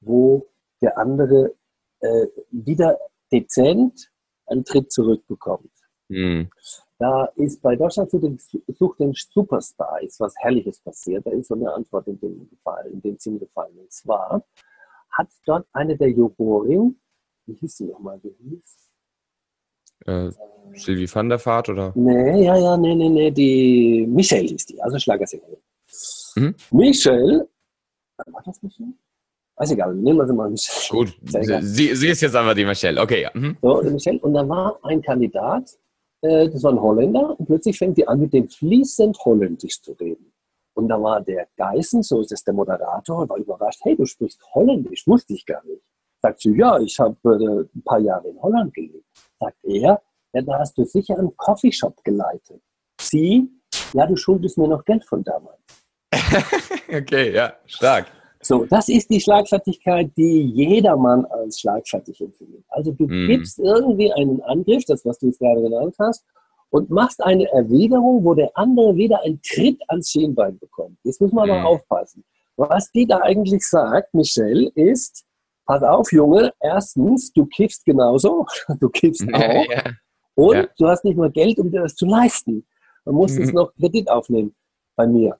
wo 0.00 0.46
der 0.80 0.98
andere 0.98 1.54
äh, 2.00 2.26
wieder 2.50 2.98
dezent 3.32 4.10
einen 4.46 4.64
Tritt 4.64 4.90
zurückbekommt. 4.90 5.70
Mhm. 6.08 6.50
Da 6.98 7.26
ist 7.36 7.62
bei 7.62 7.76
Deutschland 7.76 8.10
sucht 8.10 9.00
den 9.00 9.14
Superstar 9.14 10.02
ist 10.02 10.20
was 10.20 10.34
Herrliches 10.36 10.80
passiert. 10.80 11.26
Da 11.26 11.30
ist 11.30 11.48
so 11.48 11.54
eine 11.54 11.72
Antwort 11.72 12.06
in 12.08 12.20
dem, 12.20 12.50
gefallen, 12.50 12.92
in 12.92 13.00
dem 13.00 13.18
Sinn 13.18 13.38
gefallen. 13.38 13.78
Und 13.78 13.90
zwar 13.90 14.44
hat 15.10 15.28
dort 15.46 15.66
eine 15.72 15.96
der 15.96 16.10
Jurorin, 16.10 17.00
wie 17.46 17.54
hieß 17.54 17.76
sie 17.76 17.86
nochmal, 17.86 18.20
wie 18.22 18.34
hieß? 18.50 18.90
Äh, 20.06 20.30
Sylvie 20.74 21.08
van 21.12 21.28
der 21.28 21.44
Vaart 21.44 21.68
oder? 21.70 21.92
Nee, 21.94 22.44
ja, 22.44 22.56
ja, 22.56 22.76
nee, 22.76 22.94
nee, 22.94 23.08
nee, 23.08 23.30
die 23.30 24.06
Michelle 24.06 24.48
hieß 24.48 24.66
die, 24.66 24.82
also 24.82 24.98
Schlagersängerin. 24.98 25.56
Mhm. 26.36 26.54
Michelle, 26.70 27.48
war 28.26 28.42
das 28.44 28.62
Michelle? 28.62 28.92
Weiß 29.56 29.70
egal, 29.72 29.94
nehmen 29.94 30.18
wir 30.18 30.26
sie 30.26 30.32
mal 30.32 30.50
Michelle. 30.50 30.88
Gut, 30.90 31.18
sie, 31.62 31.94
sie, 31.94 32.08
ist 32.08 32.20
jetzt 32.20 32.34
einfach 32.34 32.54
die 32.54 32.64
Michelle, 32.64 33.00
okay, 33.00 33.22
ja. 33.22 33.30
Mhm. 33.34 33.56
So, 33.60 33.82
die 33.82 33.90
Michelle, 33.90 34.18
und 34.20 34.34
da 34.34 34.48
war 34.48 34.78
ein 34.84 35.02
Kandidat, 35.02 35.70
äh, 36.22 36.48
das 36.48 36.62
war 36.62 36.72
ein 36.72 36.80
Holländer, 36.80 37.38
und 37.38 37.46
plötzlich 37.46 37.76
fängt 37.78 37.98
die 37.98 38.06
an, 38.06 38.20
mit 38.20 38.32
dem 38.32 38.48
fließend 38.48 39.18
Holländisch 39.24 39.80
zu 39.80 39.92
reden. 39.92 40.32
Und 40.74 40.88
da 40.88 41.02
war 41.02 41.20
der 41.20 41.48
Geißen, 41.56 42.02
so 42.02 42.20
ist 42.20 42.32
es 42.32 42.42
der 42.44 42.54
Moderator, 42.54 43.28
war 43.28 43.36
überrascht, 43.36 43.80
hey, 43.82 43.96
du 43.96 44.06
sprichst 44.06 44.40
Holländisch, 44.54 45.06
wusste 45.06 45.34
ich 45.34 45.44
gar 45.44 45.64
nicht. 45.64 45.82
Sagt 46.22 46.40
sie, 46.40 46.56
ja, 46.56 46.78
ich 46.78 46.98
habe 46.98 47.16
äh, 47.24 47.76
ein 47.76 47.82
paar 47.82 47.98
Jahre 47.98 48.28
in 48.28 48.40
Holland 48.40 48.72
gelebt. 48.72 49.04
Sagt 49.38 49.56
er, 49.64 50.00
ja, 50.32 50.42
da 50.42 50.58
hast 50.58 50.76
du 50.78 50.84
sicher 50.84 51.18
einen 51.18 51.36
Coffeeshop 51.36 52.02
geleitet. 52.04 52.62
Sie, 53.00 53.50
ja, 53.92 54.06
du 54.06 54.16
schuldest 54.16 54.58
mir 54.58 54.68
noch 54.68 54.84
Geld 54.84 55.04
von 55.04 55.24
damals. 55.24 55.58
okay, 56.88 57.34
ja, 57.34 57.54
stark. 57.66 58.06
So, 58.42 58.64
das 58.64 58.88
ist 58.88 59.10
die 59.10 59.20
Schlagfertigkeit, 59.20 60.10
die 60.16 60.42
jedermann 60.46 61.26
als 61.26 61.60
schlagfertig 61.60 62.20
empfindet. 62.20 62.64
Also 62.68 62.90
du 62.92 63.04
mm. 63.04 63.26
gibst 63.26 63.58
irgendwie 63.58 64.10
einen 64.12 64.40
Angriff, 64.42 64.84
das 64.86 65.04
was 65.04 65.18
du 65.18 65.26
jetzt 65.26 65.38
gerade 65.38 65.60
genannt 65.60 65.94
hast, 65.98 66.24
und 66.70 66.88
machst 66.88 67.22
eine 67.22 67.50
Erwiderung, 67.52 68.24
wo 68.24 68.34
der 68.34 68.50
andere 68.54 68.94
wieder 68.96 69.20
einen 69.22 69.40
Tritt 69.42 69.78
ans 69.88 70.10
Schienbein 70.10 70.58
bekommt. 70.58 70.96
Jetzt 71.04 71.20
muss 71.20 71.32
man 71.32 71.48
mm. 71.48 71.52
aber 71.52 71.64
aufpassen. 71.66 72.24
Was 72.56 72.90
die 72.92 73.06
da 73.06 73.18
eigentlich 73.18 73.66
sagt, 73.66 74.14
Michelle, 74.14 74.70
ist, 74.74 75.24
pass 75.66 75.82
auf, 75.82 76.10
Junge, 76.10 76.52
erstens, 76.60 77.32
du 77.32 77.44
kiffst 77.44 77.84
genauso, 77.84 78.46
du 78.80 78.88
kiffst 78.88 79.22
auch, 79.34 79.38
ja, 79.38 79.64
ja. 79.70 79.82
und 80.34 80.56
ja. 80.56 80.66
du 80.78 80.88
hast 80.88 81.04
nicht 81.04 81.18
mal 81.18 81.30
Geld, 81.30 81.58
um 81.58 81.70
dir 81.70 81.82
das 81.82 81.94
zu 81.94 82.06
leisten. 82.06 82.66
Man 83.04 83.16
muss 83.16 83.32
mhm. 83.32 83.40
jetzt 83.40 83.52
noch 83.52 83.72
Kredit 83.74 84.10
aufnehmen 84.10 84.54
bei 84.96 85.06
mir. 85.06 85.38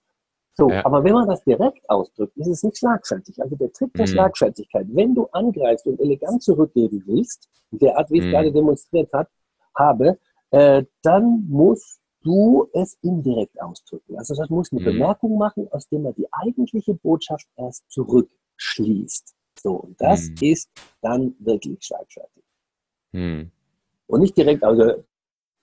So, 0.60 0.68
ja. 0.68 0.84
aber 0.84 1.02
wenn 1.02 1.14
man 1.14 1.26
das 1.26 1.42
direkt 1.42 1.88
ausdrückt, 1.88 2.36
ist 2.36 2.46
es 2.46 2.62
nicht 2.62 2.76
schlagfertig. 2.76 3.40
Also 3.42 3.56
der 3.56 3.72
Trick 3.72 3.94
der 3.94 4.06
mhm. 4.06 4.10
Schlagfertigkeit, 4.10 4.86
wenn 4.90 5.14
du 5.14 5.26
angreifst 5.32 5.86
und 5.86 5.98
elegant 5.98 6.42
zurückgeben 6.42 7.02
willst, 7.06 7.48
der 7.70 7.96
Art, 7.96 8.10
wie 8.10 8.18
ich 8.18 8.26
mhm. 8.26 8.30
gerade 8.30 8.52
demonstriert 8.52 9.10
hat, 9.14 9.30
habe, 9.74 10.18
äh, 10.50 10.84
dann 11.00 11.46
musst 11.48 12.02
du 12.22 12.68
es 12.74 12.98
indirekt 13.00 13.58
ausdrücken. 13.62 14.18
Also 14.18 14.34
das 14.34 14.50
muss 14.50 14.70
eine 14.70 14.82
mhm. 14.82 14.84
Bemerkung 14.84 15.38
machen, 15.38 15.66
aus 15.70 15.88
der 15.88 16.00
man 16.00 16.14
die 16.14 16.26
eigentliche 16.30 16.92
Botschaft 16.92 17.46
erst 17.56 17.90
zurückschließt. 17.90 19.34
So, 19.62 19.76
und 19.76 19.98
das 19.98 20.28
mhm. 20.28 20.34
ist 20.42 20.68
dann 21.00 21.34
wirklich 21.38 21.82
schlagfertig. 21.82 22.44
Mhm. 23.12 23.50
Und 24.08 24.20
nicht 24.20 24.36
direkt, 24.36 24.62
also 24.62 25.04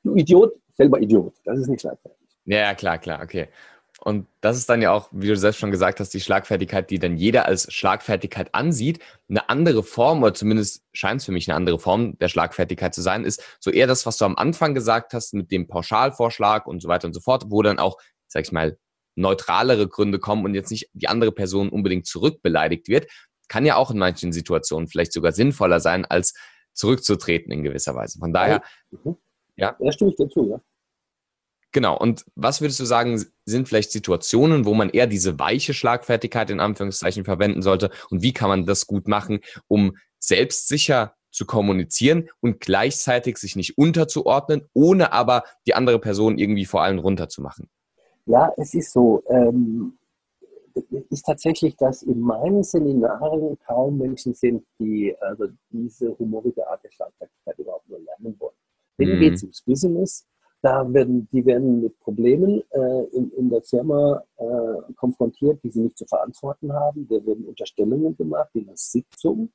du 0.04 0.16
Idiot, 0.16 0.54
selber 0.74 1.00
Idiot. 1.00 1.36
Das 1.46 1.60
ist 1.60 1.68
nicht 1.68 1.82
schlagfertig. 1.82 2.18
Ja, 2.46 2.74
klar, 2.74 2.98
klar, 2.98 3.22
okay. 3.22 3.50
Und 4.02 4.28
das 4.42 4.58
ist 4.58 4.70
dann 4.70 4.82
ja 4.82 4.92
auch, 4.92 5.10
wie 5.12 5.28
du 5.28 5.36
selbst 5.36 5.60
schon 5.60 5.72
gesagt 5.72 6.00
hast, 6.00 6.14
die 6.14 6.22
Schlagfertigkeit, 6.22 6.90
die 6.90 7.00
dann 7.00 7.18
jeder 7.18 7.46
als 7.46 7.72
Schlagfertigkeit 7.74 8.54
ansieht. 8.54 9.00
Eine 9.28 9.50
andere 9.50 9.84
Form, 9.84 10.22
oder 10.22 10.34
zumindest 10.34 10.84
scheint 10.94 11.22
es 11.22 11.26
für 11.26 11.32
mich 11.32 11.50
eine 11.50 11.56
andere 11.56 11.80
Form 11.80 12.18
der 12.20 12.28
Schlagfertigkeit 12.28 12.94
zu 12.94 13.02
sein, 13.02 13.26
ist 13.26 13.44
so 13.60 13.72
eher 13.72 13.88
das, 13.88 14.06
was 14.06 14.18
du 14.18 14.26
am 14.26 14.36
Anfang 14.36 14.76
gesagt 14.76 15.14
hast, 15.14 15.34
mit 15.34 15.52
dem 15.52 15.68
Pauschalvorschlag 15.68 16.68
und 16.68 16.82
so 16.82 16.88
weiter 16.88 17.08
und 17.08 17.14
so 17.14 17.20
fort, 17.20 17.46
wo 17.48 17.62
dann 17.64 17.80
auch, 17.80 17.98
sag 18.28 18.44
ich 18.44 18.52
mal, 18.52 18.78
neutralere 19.16 19.88
Gründe 19.88 20.20
kommen 20.20 20.46
und 20.46 20.54
jetzt 20.54 20.70
nicht 20.70 20.90
die 20.94 21.08
andere 21.08 21.32
Person 21.32 21.70
unbedingt 21.70 22.06
zurückbeleidigt 22.06 22.88
wird. 22.88 23.08
Kann 23.48 23.66
ja 23.66 23.78
auch 23.78 23.90
in 23.90 23.98
manchen 23.98 24.32
Situationen 24.32 24.88
vielleicht 24.88 25.12
sogar 25.12 25.32
sinnvoller 25.32 25.80
sein, 25.80 26.06
als 26.06 26.34
zurückzutreten 26.74 27.52
in 27.52 27.64
gewisser 27.64 27.96
Weise. 27.96 28.20
Von 28.20 28.32
daher, 28.32 28.62
mhm. 28.92 29.18
ja. 29.56 29.76
Ja, 29.80 29.92
stimme 29.92 30.12
ich 30.12 30.18
dazu, 30.18 30.52
ja. 30.52 30.62
Genau. 31.78 31.96
Und 31.96 32.26
was 32.34 32.60
würdest 32.60 32.80
du 32.80 32.86
sagen, 32.86 33.24
sind 33.46 33.68
vielleicht 33.68 33.92
Situationen, 33.92 34.66
wo 34.66 34.74
man 34.74 34.90
eher 34.90 35.06
diese 35.06 35.38
weiche 35.38 35.76
Schlagfertigkeit 35.76 36.50
in 36.50 36.60
Anführungszeichen 36.60 37.24
verwenden 37.24 37.62
sollte? 37.62 37.92
Und 38.10 38.24
wie 38.24 38.34
kann 38.34 38.50
man 38.50 38.66
das 38.66 38.88
gut 38.88 39.08
machen, 39.08 39.42
um 39.68 39.96
selbstsicher 40.18 41.14
zu 41.30 41.46
kommunizieren 41.46 42.30
und 42.40 42.62
gleichzeitig 42.62 43.38
sich 43.38 43.56
nicht 43.56 43.78
unterzuordnen, 43.78 44.68
ohne 44.74 45.14
aber 45.14 45.44
die 45.68 45.76
andere 45.76 46.00
Person 46.00 46.40
irgendwie 46.40 46.66
vor 46.66 46.82
allem 46.82 46.98
runterzumachen? 46.98 47.70
Ja, 48.26 48.52
es 48.58 48.74
ist 48.74 48.92
so. 48.92 49.22
Ähm, 49.30 50.00
ist 51.12 51.28
tatsächlich, 51.28 51.76
dass 51.76 52.02
in 52.02 52.20
meinen 52.20 52.64
Seminaren 52.64 53.60
kaum 53.68 54.00
Menschen 54.00 54.34
sind, 54.34 54.66
die 54.80 55.16
also 55.22 55.46
diese 55.70 56.18
humorige 56.18 56.68
Art 56.68 56.84
der 56.84 56.90
Schlagfertigkeit 56.90 57.60
überhaupt 57.60 57.88
nur 57.88 58.00
lernen 58.00 58.36
wollen. 58.40 58.56
Denen 59.00 59.18
mhm. 59.18 59.20
geht 59.20 59.34
es 59.36 59.44
ums 59.44 59.62
Business 59.62 60.26
da 60.62 60.92
werden, 60.92 61.28
die 61.32 61.46
werden 61.46 61.82
mit 61.82 62.00
Problemen 62.00 62.64
äh, 62.72 63.04
in, 63.16 63.32
in 63.32 63.50
der 63.50 63.62
Firma 63.62 64.24
äh, 64.38 64.94
konfrontiert, 64.96 65.64
die 65.64 65.70
sie 65.70 65.82
nicht 65.82 65.98
zu 65.98 66.06
verantworten 66.06 66.74
haben. 66.74 67.08
Da 67.10 67.16
werden 67.26 67.46
Unterstellungen 67.46 68.18
gemacht 68.18 68.50
in 68.54 68.66
der 68.66 68.78
Sitzung. 68.78 69.50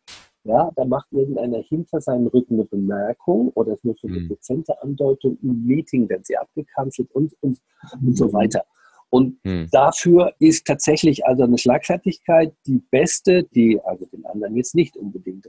Ja, 0.44 0.70
da 0.74 0.84
macht 0.84 1.06
irgendeiner 1.12 1.58
hinter 1.58 2.00
seinem 2.00 2.26
Rücken 2.26 2.54
eine 2.54 2.64
Bemerkung 2.64 3.50
oder 3.54 3.74
es 3.74 3.84
muss 3.84 4.00
so 4.00 4.08
eine 4.08 4.20
mhm. 4.20 4.28
dezente 4.28 4.80
Andeutung 4.82 5.38
im 5.42 5.64
Meeting, 5.64 6.08
werden 6.08 6.24
sie 6.24 6.36
abgekanzelt 6.36 7.10
und, 7.12 7.32
und, 7.40 7.58
und 8.00 8.16
so 8.16 8.32
weiter. 8.32 8.64
Und 9.08 9.44
mhm. 9.44 9.68
dafür 9.70 10.32
ist 10.38 10.66
tatsächlich 10.66 11.26
also 11.26 11.44
eine 11.44 11.58
Schlagfertigkeit 11.58 12.54
die 12.66 12.82
beste, 12.90 13.44
die 13.44 13.80
also 13.84 14.06
den 14.06 14.24
anderen 14.24 14.56
jetzt 14.56 14.74
nicht 14.74 14.96
unbedingt 14.96 15.46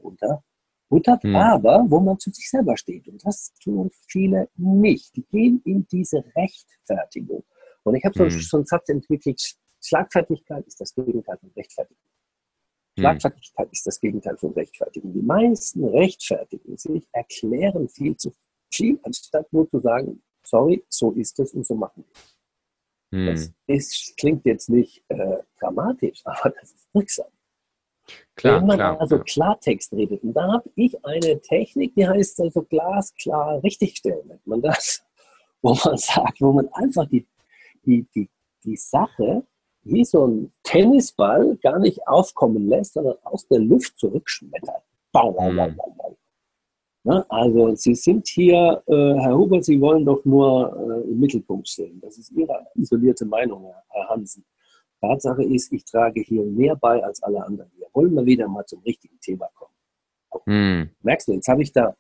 unter 0.94 1.18
buttert, 1.18 1.24
hm. 1.24 1.36
aber 1.36 1.86
wo 1.88 2.00
man 2.00 2.20
zu 2.20 2.32
sich 2.32 2.50
selber 2.50 2.78
steht. 2.78 3.08
Und 3.08 3.26
das 3.26 3.54
tun 3.64 3.92
viele 4.08 4.50
nicht. 4.56 5.16
Die 5.16 5.24
gehen 5.24 5.62
in 5.66 5.88
diese 5.88 6.24
Rechtfertigung. 6.36 7.44
Und 7.84 7.96
ich 7.96 8.06
habe 8.06 8.18
so, 8.18 8.40
so 8.40 8.58
einen 8.58 8.66
Satz 8.66 8.90
entwickelt, 8.90 9.42
Schlagfertigkeit 9.82 10.66
ist 10.66 10.80
das 10.80 10.94
Gegenteil 10.96 11.38
von 11.38 11.52
Rechtfertigung. 11.56 12.04
Hm. 12.98 13.02
Schlagfertigkeit 13.02 13.70
ist 13.72 13.88
das 13.88 14.00
Gegenteil 14.00 14.38
von 14.38 14.54
Rechtfertigung. 14.54 15.14
Die 15.14 15.22
meisten 15.22 15.84
rechtfertigen 15.86 16.78
sich, 16.78 17.08
erklären 17.12 17.90
viel 17.90 18.16
zu 18.16 18.34
viel, 18.72 19.00
anstatt 19.04 19.52
nur 19.52 19.70
zu 19.70 19.80
sagen, 19.80 20.22
sorry, 20.44 20.84
so 20.90 21.12
ist 21.12 21.40
es 21.40 21.54
und 21.54 21.66
so 21.66 21.76
machen 21.76 22.04
wir. 23.12 23.20
Hm. 23.20 23.26
Das 23.28 23.54
ist, 23.68 24.18
klingt 24.18 24.46
jetzt 24.46 24.70
nicht 24.70 25.04
äh, 25.10 25.38
dramatisch, 25.60 26.22
aber 26.26 26.50
das 26.52 26.72
ist 26.72 26.88
wirksam. 26.94 27.28
Klar, 28.36 28.62
Wenn 28.62 28.68
man 28.68 28.78
klar, 28.78 29.00
also 29.00 29.18
ja. 29.18 29.24
Klartext 29.24 29.94
redet, 29.94 30.24
und 30.24 30.34
da 30.34 30.52
habe 30.52 30.70
ich 30.76 31.06
eine 31.06 31.40
Technik, 31.42 31.94
die 31.96 32.08
heißt 32.08 32.42
also 32.42 32.64
glasklar 32.64 33.64
richtigstellen, 33.64 34.28
nennt 34.28 34.46
man 34.48 34.62
das, 34.62 35.04
wo 35.62 35.78
man 35.86 35.98
sagt, 35.98 36.42
wo 36.42 36.52
man 36.52 36.68
einfach 36.74 37.08
die, 37.08 37.28
die, 37.86 38.06
die, 38.16 38.30
die 38.64 38.76
Sache 38.76 39.44
wie 39.84 40.06
so 40.06 40.26
ein 40.26 40.52
Tennisball 40.64 41.58
gar 41.58 41.80
nicht 41.80 42.08
aufkommen 42.08 42.68
lässt, 42.70 42.94
sondern 42.94 43.18
aus 43.24 43.48
der 43.48 43.60
Luft 43.60 43.98
zurückschmettert. 44.00 44.84
Bau, 45.12 45.32
bau, 45.32 45.52
bau, 45.52 45.70
bau, 45.70 45.96
bau. 45.98 46.18
Na, 47.06 47.26
also 47.28 47.76
Sie 47.76 47.96
sind 47.96 48.28
hier, 48.30 48.82
äh, 48.88 49.14
Herr 49.20 49.38
Huber, 49.38 49.62
Sie 49.62 49.80
wollen 49.82 50.06
doch 50.06 50.24
nur 50.24 51.04
äh, 51.06 51.10
im 51.10 51.20
Mittelpunkt 51.20 51.68
stehen. 51.68 52.00
Das 52.00 52.18
ist 52.18 52.32
Ihre 52.32 52.66
isolierte 52.76 53.26
Meinung, 53.26 53.74
Herr 53.90 54.10
Hansen. 54.10 54.46
Tatsache 55.04 55.44
ist, 55.44 55.74
ich 55.74 55.84
trage 55.84 56.22
hier 56.22 56.44
mehr 56.44 56.78
bei 56.78 57.04
als 57.04 57.22
alle 57.24 57.44
anderen. 57.44 57.70
Wir 57.76 57.88
wollen 57.94 58.14
mal 58.14 58.26
wieder 58.26 58.48
mal 58.48 58.66
zum 58.66 58.82
richtigen 58.84 59.20
Thema 59.20 59.50
kommen. 59.54 59.74
Hm. 60.46 60.90
Merkst 61.02 61.28
du, 61.28 61.34
jetzt 61.34 61.48
habe 61.50 61.62
ich 61.62 61.74
da, 61.74 61.96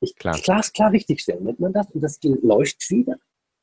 ich 0.00 0.16
klar. 0.16 0.34
glasklar 0.42 0.92
richtig 0.92 1.20
stellen, 1.20 1.44
nennt 1.44 1.60
man 1.60 1.72
das, 1.72 1.90
und 1.90 2.00
das 2.00 2.18
läuft 2.22 2.90
wieder 2.90 3.18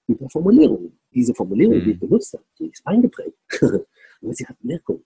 über 0.07 0.29
Formulierungen. 0.29 0.99
Diese 1.11 1.33
Formulierung, 1.33 1.75
hm. 1.75 1.83
die 1.85 1.91
ich 1.91 1.99
benutzt 1.99 2.33
habe, 2.33 2.43
die 2.59 2.67
ist 2.67 2.85
eingeprägt. 2.85 3.37
Aber 3.61 4.33
sie 4.33 4.45
hat 4.45 4.57
Wirkung. 4.61 5.03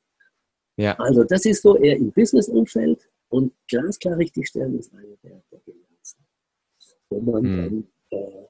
Ja. 0.75 0.93
Also 0.99 1.23
das 1.23 1.45
ist 1.45 1.61
so 1.61 1.77
eher 1.77 1.95
im 1.95 2.11
Business-Umfeld 2.11 3.09
und 3.29 3.53
glasklar 3.67 4.17
richtig 4.17 4.49
stellen 4.49 4.77
ist 4.77 4.93
eine 4.93 5.17
der, 5.23 5.41
der 5.49 5.59
Genialsten. 5.59 6.25
Wo 7.09 7.21
man 7.21 7.43
hm. 7.43 7.57
dann 8.09 8.19
äh, 8.19 8.47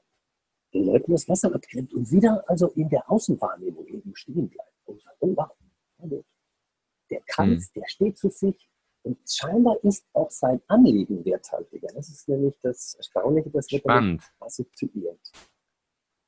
den 0.74 0.86
Leuten 0.86 1.12
das 1.12 1.30
Wasser 1.30 1.54
abgrenzt 1.54 1.94
und 1.94 2.12
wieder 2.12 2.44
also 2.48 2.70
in 2.70 2.90
der 2.90 3.10
Außenwahrnehmung 3.10 3.86
eben 3.88 4.16
stehen 4.16 4.50
bleibt 4.50 4.67
und 4.88 5.04
wow, 5.38 5.50
der 7.10 7.22
kann 7.28 7.54
es, 7.54 7.70
mhm. 7.70 7.80
der 7.80 7.88
steht 7.88 8.18
zu 8.18 8.30
sich. 8.30 8.70
Und 9.04 9.18
scheinbar 9.30 9.78
ist 9.84 10.06
auch 10.14 10.30
sein 10.30 10.62
Anliegen 10.68 11.24
werthaltiger. 11.24 11.88
Das 11.94 12.10
ist 12.10 12.28
nämlich 12.28 12.56
das 12.62 12.96
Erstaunliche, 12.96 13.50
das 13.52 13.72
wird 13.72 13.84
Spannend. 13.84 14.22
assoziiert. 14.40 15.20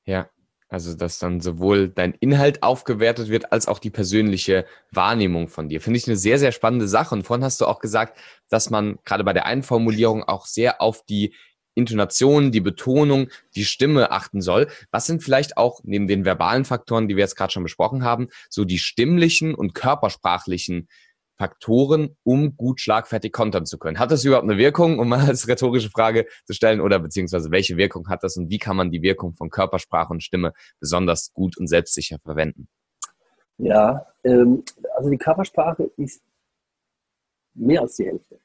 Ja, 0.05 0.29
also 0.69 0.95
dass 0.95 1.19
dann 1.19 1.41
sowohl 1.41 1.89
dein 1.89 2.13
Inhalt 2.13 2.63
aufgewertet 2.63 3.27
wird, 3.27 3.51
als 3.51 3.67
auch 3.67 3.79
die 3.79 3.89
persönliche 3.89 4.65
Wahrnehmung 4.91 5.47
von 5.47 5.67
dir. 5.67 5.81
Finde 5.81 5.97
ich 5.97 6.07
eine 6.07 6.15
sehr, 6.15 6.39
sehr 6.39 6.51
spannende 6.51 6.87
Sache. 6.87 7.15
Und 7.15 7.23
vorhin 7.23 7.43
hast 7.43 7.59
du 7.59 7.65
auch 7.65 7.79
gesagt, 7.79 8.17
dass 8.49 8.69
man 8.69 8.99
gerade 9.03 9.23
bei 9.23 9.33
der 9.33 9.45
einen 9.45 9.63
Formulierung 9.63 10.23
auch 10.23 10.45
sehr 10.45 10.81
auf 10.81 11.03
die 11.03 11.33
Intonation, 11.75 12.51
die 12.51 12.61
Betonung, 12.61 13.29
die 13.55 13.65
Stimme 13.65 14.11
achten 14.11 14.41
soll. 14.41 14.67
Was 14.91 15.05
sind 15.05 15.23
vielleicht 15.23 15.57
auch 15.57 15.81
neben 15.83 16.07
den 16.07 16.25
verbalen 16.25 16.65
Faktoren, 16.65 17.07
die 17.07 17.15
wir 17.15 17.23
jetzt 17.23 17.35
gerade 17.35 17.51
schon 17.51 17.63
besprochen 17.63 18.03
haben, 18.03 18.29
so 18.49 18.65
die 18.65 18.79
stimmlichen 18.79 19.55
und 19.55 19.73
körpersprachlichen 19.73 20.87
Faktoren, 21.37 22.17
um 22.23 22.57
gut 22.57 22.81
schlagfertig 22.81 23.31
kontern 23.31 23.65
zu 23.65 23.77
können? 23.77 23.97
Hat 23.97 24.11
das 24.11 24.25
überhaupt 24.25 24.43
eine 24.43 24.57
Wirkung, 24.57 24.99
um 24.99 25.07
mal 25.07 25.25
als 25.25 25.47
rhetorische 25.47 25.89
Frage 25.89 26.25
zu 26.45 26.53
stellen, 26.53 26.81
oder 26.81 26.99
beziehungsweise 26.99 27.49
welche 27.51 27.77
Wirkung 27.77 28.09
hat 28.09 28.23
das 28.23 28.35
und 28.35 28.49
wie 28.49 28.59
kann 28.59 28.75
man 28.75 28.91
die 28.91 29.01
Wirkung 29.01 29.33
von 29.35 29.49
Körpersprache 29.49 30.11
und 30.11 30.21
Stimme 30.21 30.53
besonders 30.79 31.31
gut 31.33 31.57
und 31.57 31.67
selbstsicher 31.67 32.19
verwenden? 32.19 32.67
Ja, 33.57 34.05
ähm, 34.23 34.63
also 34.95 35.09
die 35.09 35.17
Körpersprache 35.17 35.91
ist 35.97 36.21
mehr 37.53 37.81
als 37.81 37.95
die 37.95 38.05
Hälfte. 38.05 38.35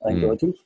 Hm. 0.00 0.08
Eindeutig. 0.08 0.64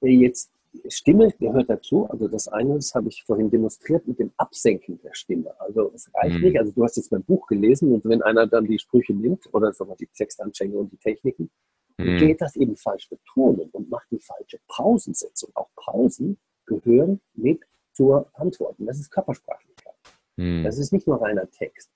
Hm. 0.00 0.20
Jetzt 0.20 0.51
Stimme 0.88 1.32
gehört 1.38 1.68
dazu. 1.68 2.06
Also 2.08 2.28
das 2.28 2.48
eine, 2.48 2.74
das 2.74 2.94
habe 2.94 3.08
ich 3.08 3.22
vorhin 3.24 3.50
demonstriert 3.50 4.06
mit 4.06 4.18
dem 4.18 4.32
Absenken 4.36 5.00
der 5.02 5.14
Stimme. 5.14 5.58
Also 5.60 5.92
es 5.94 6.10
reicht 6.14 6.36
mhm. 6.36 6.42
nicht. 6.42 6.58
Also 6.58 6.72
du 6.72 6.84
hast 6.84 6.96
jetzt 6.96 7.12
mein 7.12 7.22
Buch 7.22 7.46
gelesen 7.46 7.92
und 7.92 8.04
wenn 8.04 8.22
einer 8.22 8.46
dann 8.46 8.66
die 8.66 8.78
Sprüche 8.78 9.12
nimmt 9.12 9.52
oder 9.52 9.72
so 9.72 9.84
die 9.98 10.06
Textanfänge 10.06 10.76
und 10.76 10.92
die 10.92 10.96
Techniken, 10.96 11.50
mhm. 11.98 12.18
geht 12.18 12.40
das 12.40 12.56
eben 12.56 12.76
falsch 12.76 13.08
betonen 13.08 13.68
und 13.72 13.90
macht 13.90 14.10
die 14.10 14.20
falsche 14.20 14.58
Pausensetzung. 14.68 15.50
Auch 15.54 15.68
Pausen 15.76 16.38
gehören 16.66 17.20
mit 17.34 17.60
zur 17.92 18.30
Antwort. 18.34 18.78
Und 18.78 18.86
das 18.86 18.98
ist 18.98 19.10
Körpersprachlichkeit. 19.10 19.94
Mhm. 20.36 20.64
Das 20.64 20.78
ist 20.78 20.92
nicht 20.92 21.06
nur 21.06 21.20
reiner 21.20 21.50
Text. 21.50 21.90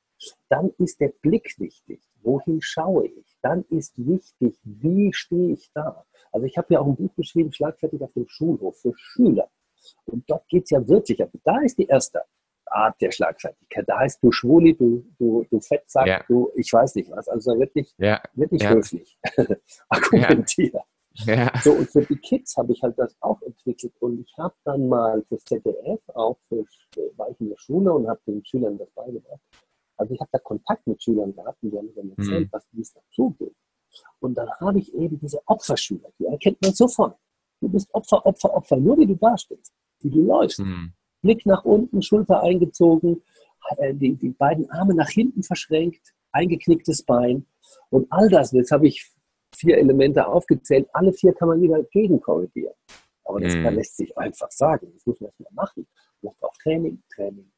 Dann 0.48 0.70
ist 0.78 1.00
der 1.00 1.08
Blick 1.08 1.54
wichtig. 1.58 2.00
Wohin 2.22 2.60
schaue 2.62 3.06
ich? 3.06 3.36
Dann 3.42 3.64
ist 3.68 3.94
wichtig, 3.96 4.58
wie 4.64 5.12
stehe 5.12 5.52
ich 5.52 5.70
da? 5.72 6.04
Also 6.36 6.44
ich 6.44 6.58
habe 6.58 6.74
ja 6.74 6.80
auch 6.80 6.86
ein 6.86 6.96
Buch 6.96 7.14
geschrieben, 7.16 7.50
Schlagfertig 7.50 8.02
auf 8.02 8.12
dem 8.12 8.28
Schulhof 8.28 8.78
für 8.78 8.92
Schüler. 8.94 9.48
Und 10.04 10.28
dort 10.28 10.46
geht 10.48 10.64
es 10.64 10.70
ja 10.70 10.86
wirklich, 10.86 11.22
aber 11.22 11.32
da 11.44 11.60
ist 11.62 11.78
die 11.78 11.86
erste 11.86 12.20
Art 12.66 13.00
der 13.00 13.10
Schlagfertigkeit. 13.10 13.88
Da 13.88 14.00
heißt 14.00 14.22
du 14.22 14.30
Schwuli, 14.30 14.76
du, 14.76 15.02
du, 15.18 15.46
du 15.50 15.60
Fettsack, 15.60 16.06
ja. 16.06 16.22
du, 16.28 16.50
ich 16.54 16.70
weiß 16.70 16.96
nicht 16.96 17.10
was. 17.10 17.26
Also 17.28 17.58
wirklich, 17.58 17.94
ja. 17.96 18.20
wirklich 18.34 18.60
ja. 18.60 18.74
höflich 18.74 19.18
argumentieren. 19.88 20.82
Ja. 21.24 21.50
So, 21.64 21.72
und 21.72 21.88
für 21.88 22.02
die 22.02 22.16
Kids 22.16 22.54
habe 22.58 22.72
ich 22.72 22.82
halt 22.82 22.98
das 22.98 23.16
auch 23.20 23.40
entwickelt. 23.40 23.94
Und 24.00 24.20
ich 24.20 24.34
habe 24.36 24.54
dann 24.64 24.88
mal 24.88 25.22
fürs 25.30 25.42
ZDF, 25.44 26.00
auch 26.08 26.36
für, 26.50 26.66
war 27.16 27.30
ich 27.30 27.40
in 27.40 27.48
der 27.48 27.56
Schule 27.56 27.94
und 27.94 28.06
habe 28.08 28.20
den 28.26 28.44
Schülern 28.44 28.76
das 28.76 28.90
beigebracht. 28.90 29.40
Also 29.96 30.12
ich 30.12 30.20
habe 30.20 30.28
da 30.32 30.38
Kontakt 30.40 30.86
mit 30.86 31.02
Schülern 31.02 31.34
gehabt 31.34 31.62
und 31.62 31.70
die 31.70 31.78
haben 31.78 31.86
mir 31.86 31.94
dann 31.94 32.10
erzählt, 32.10 32.48
mhm. 32.48 32.52
was 32.52 32.68
dies 32.72 32.92
dazugeht. 32.92 33.56
Und 34.20 34.36
dann 34.36 34.48
habe 34.60 34.78
ich 34.78 34.92
eben 34.94 35.18
diese 35.18 35.40
Opferschüler, 35.46 36.08
die 36.18 36.26
erkennt 36.26 36.60
man 36.62 36.72
sofort. 36.72 37.16
Du 37.60 37.68
bist 37.68 37.92
Opfer, 37.94 38.24
Opfer, 38.26 38.54
Opfer, 38.54 38.76
nur 38.76 38.98
wie 38.98 39.06
du 39.06 39.14
dastehst, 39.14 39.72
wie 40.00 40.10
du 40.10 40.22
läufst. 40.22 40.58
Mhm. 40.58 40.92
Blick 41.22 41.46
nach 41.46 41.64
unten, 41.64 42.02
Schulter 42.02 42.42
eingezogen, 42.42 43.22
äh, 43.78 43.94
die, 43.94 44.14
die 44.14 44.30
beiden 44.30 44.70
Arme 44.70 44.94
nach 44.94 45.08
hinten 45.08 45.42
verschränkt, 45.42 46.14
eingeknicktes 46.32 47.02
Bein. 47.02 47.46
Und 47.90 48.06
all 48.10 48.28
das, 48.28 48.52
jetzt 48.52 48.70
habe 48.70 48.86
ich 48.86 49.10
vier 49.56 49.78
Elemente 49.78 50.26
aufgezählt, 50.26 50.88
alle 50.92 51.12
vier 51.12 51.32
kann 51.32 51.48
man 51.48 51.60
wieder 51.60 51.82
gegenkorrigieren. 51.84 52.74
Aber 53.24 53.40
das 53.40 53.54
mhm. 53.54 53.64
lässt 53.70 53.96
sich 53.96 54.16
einfach 54.16 54.50
sagen. 54.50 54.88
Das 54.92 55.04
muss 55.06 55.20
man 55.20 55.28
erstmal 55.28 55.52
machen. 55.52 55.86
Man 56.22 56.34
braucht 56.38 56.60
Training, 56.60 57.02
Training, 57.12 57.50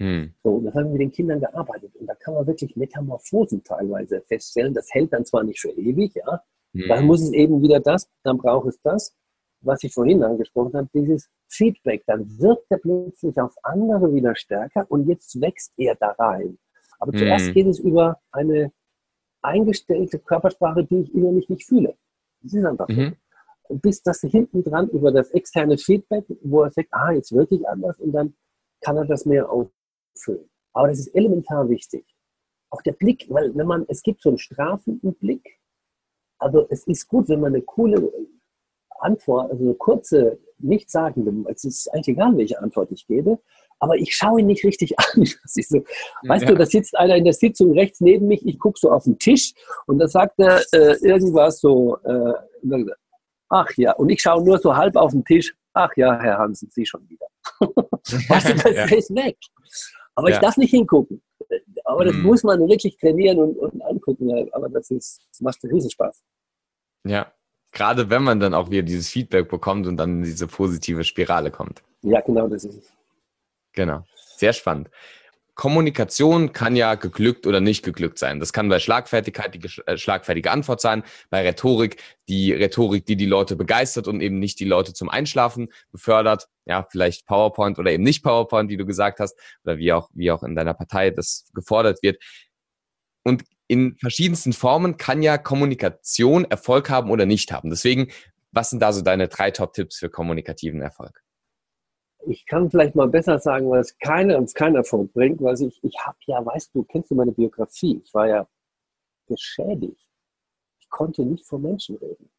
hm. 0.00 0.32
So, 0.42 0.60
das 0.60 0.74
haben 0.74 0.84
wir 0.86 0.92
mit 0.92 1.00
den 1.02 1.12
Kindern 1.12 1.40
gearbeitet. 1.40 1.94
Und 1.96 2.06
da 2.06 2.14
kann 2.14 2.32
man 2.32 2.46
wirklich 2.46 2.74
Metamorphosen 2.74 3.62
teilweise 3.62 4.22
feststellen. 4.22 4.72
Das 4.72 4.88
hält 4.92 5.12
dann 5.12 5.26
zwar 5.26 5.44
nicht 5.44 5.60
für 5.60 5.70
ewig, 5.70 6.14
ja. 6.14 6.42
Hm. 6.72 6.88
Dann 6.88 7.06
muss 7.06 7.20
es 7.20 7.32
eben 7.32 7.62
wieder 7.62 7.80
das, 7.80 8.08
dann 8.22 8.38
braucht 8.38 8.68
es 8.68 8.80
das, 8.82 9.14
was 9.60 9.84
ich 9.84 9.92
vorhin 9.92 10.22
angesprochen 10.22 10.72
habe, 10.74 10.88
dieses 10.94 11.28
Feedback. 11.48 12.02
Dann 12.06 12.26
wirkt 12.38 12.64
er 12.70 12.78
plötzlich 12.78 13.38
auf 13.38 13.54
andere 13.62 14.14
wieder 14.14 14.34
stärker 14.34 14.86
und 14.88 15.06
jetzt 15.06 15.38
wächst 15.38 15.74
er 15.76 15.96
da 15.96 16.12
rein. 16.12 16.58
Aber 16.98 17.12
zuerst 17.12 17.48
hm. 17.48 17.54
geht 17.54 17.66
es 17.66 17.78
über 17.78 18.20
eine 18.32 18.72
eingestellte 19.42 20.18
Körpersprache, 20.18 20.84
die 20.84 21.00
ich 21.00 21.14
innerlich 21.14 21.48
nicht 21.50 21.66
fühle. 21.66 21.94
Das 22.42 22.54
ist 22.54 22.64
einfach 22.64 22.88
mhm. 22.88 23.16
so. 23.68 23.76
Bis 23.76 24.02
das 24.02 24.20
hinten 24.20 24.64
dran 24.64 24.88
über 24.88 25.12
das 25.12 25.30
externe 25.30 25.78
Feedback, 25.78 26.24
wo 26.42 26.62
er 26.62 26.70
sagt, 26.70 26.88
ah, 26.90 27.12
jetzt 27.12 27.32
wirklich 27.32 27.66
anders 27.68 27.98
und 28.00 28.12
dann 28.12 28.34
kann 28.80 28.96
er 28.96 29.04
das 29.04 29.24
mehr 29.26 29.50
auf 29.50 29.70
füllen. 30.16 30.48
Aber 30.72 30.88
das 30.88 30.98
ist 30.98 31.14
elementar 31.14 31.68
wichtig. 31.68 32.04
Auch 32.70 32.82
der 32.82 32.92
Blick, 32.92 33.26
weil 33.28 33.54
wenn 33.54 33.66
man, 33.66 33.84
es 33.88 34.02
gibt 34.02 34.22
so 34.22 34.30
einen 34.30 34.38
strafenden 34.38 35.14
Blick. 35.14 35.58
Also 36.38 36.66
es 36.70 36.86
ist 36.86 37.08
gut, 37.08 37.28
wenn 37.28 37.40
man 37.40 37.54
eine 37.54 37.62
coole 37.62 38.12
Antwort, 39.00 39.50
also 39.50 39.64
eine 39.64 39.74
kurze, 39.74 40.38
nichtssagende, 40.58 41.50
es 41.50 41.64
ist 41.64 41.88
eigentlich 41.92 42.16
egal, 42.16 42.36
welche 42.36 42.60
Antwort 42.60 42.92
ich 42.92 43.06
gebe, 43.06 43.38
aber 43.78 43.96
ich 43.96 44.14
schaue 44.14 44.40
ihn 44.40 44.46
nicht 44.46 44.64
richtig 44.64 44.98
an. 44.98 45.24
So, 45.44 45.84
weißt 46.22 46.44
ja. 46.44 46.50
du, 46.50 46.56
da 46.56 46.66
sitzt 46.66 46.96
einer 46.96 47.16
in 47.16 47.24
der 47.24 47.32
Sitzung 47.32 47.72
rechts 47.72 48.00
neben 48.00 48.28
mich, 48.28 48.46
ich 48.46 48.58
gucke 48.58 48.78
so 48.78 48.90
auf 48.90 49.04
den 49.04 49.18
Tisch 49.18 49.52
und 49.86 49.98
da 49.98 50.06
sagt 50.06 50.38
er 50.38 50.62
äh, 50.72 50.96
irgendwas 51.02 51.60
so, 51.60 51.98
äh, 52.04 52.34
ach 53.48 53.70
ja, 53.76 53.92
und 53.92 54.10
ich 54.10 54.20
schaue 54.20 54.44
nur 54.44 54.58
so 54.58 54.76
halb 54.76 54.96
auf 54.96 55.12
den 55.12 55.24
Tisch, 55.24 55.54
ach 55.72 55.90
ja, 55.96 56.18
Herr 56.20 56.38
Hansen, 56.38 56.70
Sie 56.70 56.86
schon 56.86 57.08
wieder. 57.08 57.26
weißt 57.60 58.50
du, 58.50 58.54
das 58.62 58.90
ja. 58.90 58.96
ist 58.96 59.14
weg. 59.14 59.36
Aber 60.20 60.28
ja. 60.28 60.36
ich 60.36 60.40
darf 60.42 60.58
nicht 60.58 60.70
hingucken. 60.70 61.22
Aber 61.84 62.04
das 62.04 62.14
mhm. 62.14 62.22
muss 62.24 62.42
man 62.42 62.60
wirklich 62.68 62.98
trainieren 62.98 63.38
und, 63.38 63.56
und 63.56 63.82
angucken. 63.82 64.50
Aber 64.52 64.68
das, 64.68 64.90
ist, 64.90 65.22
das 65.32 65.40
macht 65.40 65.64
riesen 65.64 65.90
Spaß. 65.90 66.22
Ja, 67.06 67.32
gerade 67.72 68.10
wenn 68.10 68.22
man 68.22 68.38
dann 68.38 68.52
auch 68.52 68.70
wieder 68.70 68.82
dieses 68.82 69.08
Feedback 69.08 69.48
bekommt 69.48 69.86
und 69.86 69.96
dann 69.96 70.18
in 70.18 70.22
diese 70.24 70.46
positive 70.46 71.04
Spirale 71.04 71.50
kommt. 71.50 71.82
Ja, 72.02 72.20
genau, 72.20 72.48
das 72.48 72.64
ist 72.64 72.76
es. 72.76 72.92
Genau, 73.72 74.04
sehr 74.36 74.52
spannend. 74.52 74.90
Kommunikation 75.60 76.54
kann 76.54 76.74
ja 76.74 76.94
geglückt 76.94 77.46
oder 77.46 77.60
nicht 77.60 77.84
geglückt 77.84 78.18
sein. 78.18 78.40
Das 78.40 78.54
kann 78.54 78.70
bei 78.70 78.78
Schlagfertigkeit 78.78 79.54
die 79.54 79.68
äh, 79.84 79.98
schlagfertige 79.98 80.50
Antwort 80.50 80.80
sein, 80.80 81.02
bei 81.28 81.42
Rhetorik 81.42 82.02
die 82.30 82.54
Rhetorik, 82.54 83.04
die 83.04 83.16
die 83.16 83.26
Leute 83.26 83.56
begeistert 83.56 84.08
und 84.08 84.22
eben 84.22 84.38
nicht 84.38 84.58
die 84.58 84.64
Leute 84.64 84.94
zum 84.94 85.10
Einschlafen 85.10 85.68
befördert. 85.92 86.48
Ja, 86.64 86.86
vielleicht 86.90 87.26
PowerPoint 87.26 87.78
oder 87.78 87.92
eben 87.92 88.04
nicht 88.04 88.22
PowerPoint, 88.22 88.70
wie 88.70 88.78
du 88.78 88.86
gesagt 88.86 89.20
hast, 89.20 89.38
oder 89.62 89.76
wie 89.76 89.92
auch, 89.92 90.08
wie 90.14 90.30
auch 90.30 90.42
in 90.42 90.56
deiner 90.56 90.72
Partei 90.72 91.10
das 91.10 91.50
gefordert 91.52 92.02
wird. 92.02 92.22
Und 93.22 93.42
in 93.66 93.98
verschiedensten 93.98 94.54
Formen 94.54 94.96
kann 94.96 95.22
ja 95.22 95.36
Kommunikation 95.36 96.46
Erfolg 96.46 96.88
haben 96.88 97.10
oder 97.10 97.26
nicht 97.26 97.52
haben. 97.52 97.68
Deswegen, 97.68 98.10
was 98.50 98.70
sind 98.70 98.80
da 98.80 98.94
so 98.94 99.02
deine 99.02 99.28
drei 99.28 99.50
Top-Tipps 99.50 99.98
für 99.98 100.08
kommunikativen 100.08 100.80
Erfolg? 100.80 101.22
Ich 102.26 102.46
kann 102.46 102.70
vielleicht 102.70 102.94
mal 102.94 103.08
besser 103.08 103.38
sagen, 103.38 103.70
was 103.70 103.98
keine, 103.98 104.36
uns 104.38 104.54
keinen 104.54 104.76
Erfolg 104.76 105.12
bringt, 105.12 105.40
weil 105.40 105.60
ich, 105.60 105.82
ich 105.82 105.98
habe 106.04 106.18
ja, 106.26 106.44
weißt 106.44 106.74
du, 106.74 106.84
kennst 106.84 107.10
du 107.10 107.14
meine 107.14 107.32
Biografie? 107.32 108.00
Ich 108.04 108.12
war 108.14 108.28
ja 108.28 108.48
geschädigt. 109.26 110.08
Ich 110.80 110.88
konnte 110.90 111.24
nicht 111.24 111.46
vor 111.46 111.58
Menschen 111.58 111.96
reden. 111.96 112.30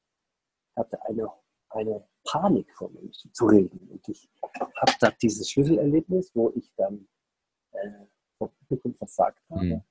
Ich 0.70 0.78
hatte 0.78 1.04
eine, 1.06 1.30
eine 1.70 2.04
Panik 2.24 2.72
vor 2.76 2.91
Menschen 2.91 3.34
zu 3.34 3.46
reden. 3.46 3.88
Und 3.89 4.08
ich 4.08 4.30
habe 4.41 4.94
da 5.00 5.12
dieses 5.12 5.50
Schlüsselerlebnis, 5.50 6.32
wo 6.36 6.52
ich 6.56 6.72
dann 6.76 7.08
äh, 7.72 8.06
vor 8.38 8.52
Publikum 8.52 8.94
versagt 8.96 9.41
habe. 9.50 9.65
Mhm. 9.65 9.82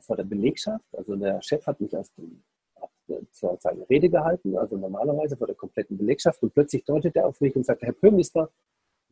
Vor 0.00 0.16
der 0.16 0.24
Belegschaft. 0.24 0.84
Also 0.92 1.14
der 1.16 1.42
Chef 1.42 1.66
hat 1.66 1.80
mich 1.80 1.94
aus 1.96 2.12
dem 2.14 2.42
hat 2.80 2.90
zwar 3.32 3.56
seine 3.60 3.88
Rede 3.88 4.08
gehalten, 4.08 4.56
also 4.56 4.76
normalerweise 4.76 5.36
vor 5.36 5.46
der 5.46 5.56
kompletten 5.56 5.98
Belegschaft, 5.98 6.42
und 6.42 6.54
plötzlich 6.54 6.84
deutet 6.84 7.16
er 7.16 7.26
auf 7.26 7.40
mich 7.40 7.54
und 7.56 7.66
sagt, 7.66 7.82
Herr 7.82 7.92
Pömister, 7.92 8.50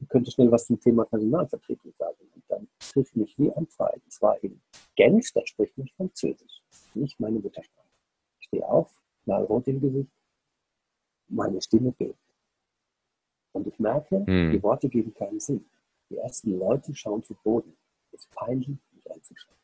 könnte 0.06 0.30
schnell 0.30 0.50
was 0.50 0.66
zum 0.66 0.78
Thema 0.80 1.04
Personalvertretung 1.04 1.92
sagen. 1.98 2.16
Und 2.34 2.44
dann 2.48 2.68
trifft 2.78 3.16
mich 3.16 3.36
wie 3.38 3.50
ein 3.52 3.66
Pfeil. 3.66 4.00
Es 4.06 4.22
war 4.22 4.42
in 4.42 4.60
Genf, 4.96 5.32
da 5.32 5.44
spricht 5.44 5.76
mich 5.76 5.92
Französisch, 5.94 6.62
nicht 6.94 7.18
meine 7.18 7.40
Muttersprache. 7.40 7.88
Ich 8.40 8.46
stehe 8.46 8.66
auf, 8.66 8.90
knallrot 9.24 9.66
im 9.68 9.80
Gesicht, 9.80 10.12
meine 11.28 11.60
Stimme 11.60 11.92
bebt. 11.92 12.18
Und 13.52 13.66
ich 13.66 13.78
merke, 13.78 14.24
hm. 14.24 14.52
die 14.52 14.62
Worte 14.62 14.88
geben 14.88 15.12
keinen 15.14 15.40
Sinn. 15.40 15.64
Die 16.10 16.16
ersten 16.16 16.58
Leute 16.58 16.94
schauen 16.94 17.22
zu 17.22 17.34
Boden. 17.42 17.76
Es 18.12 18.20
ist 18.20 18.30
peinlich, 18.30 18.78
mich 18.92 19.10
anzuschauen. 19.10 19.56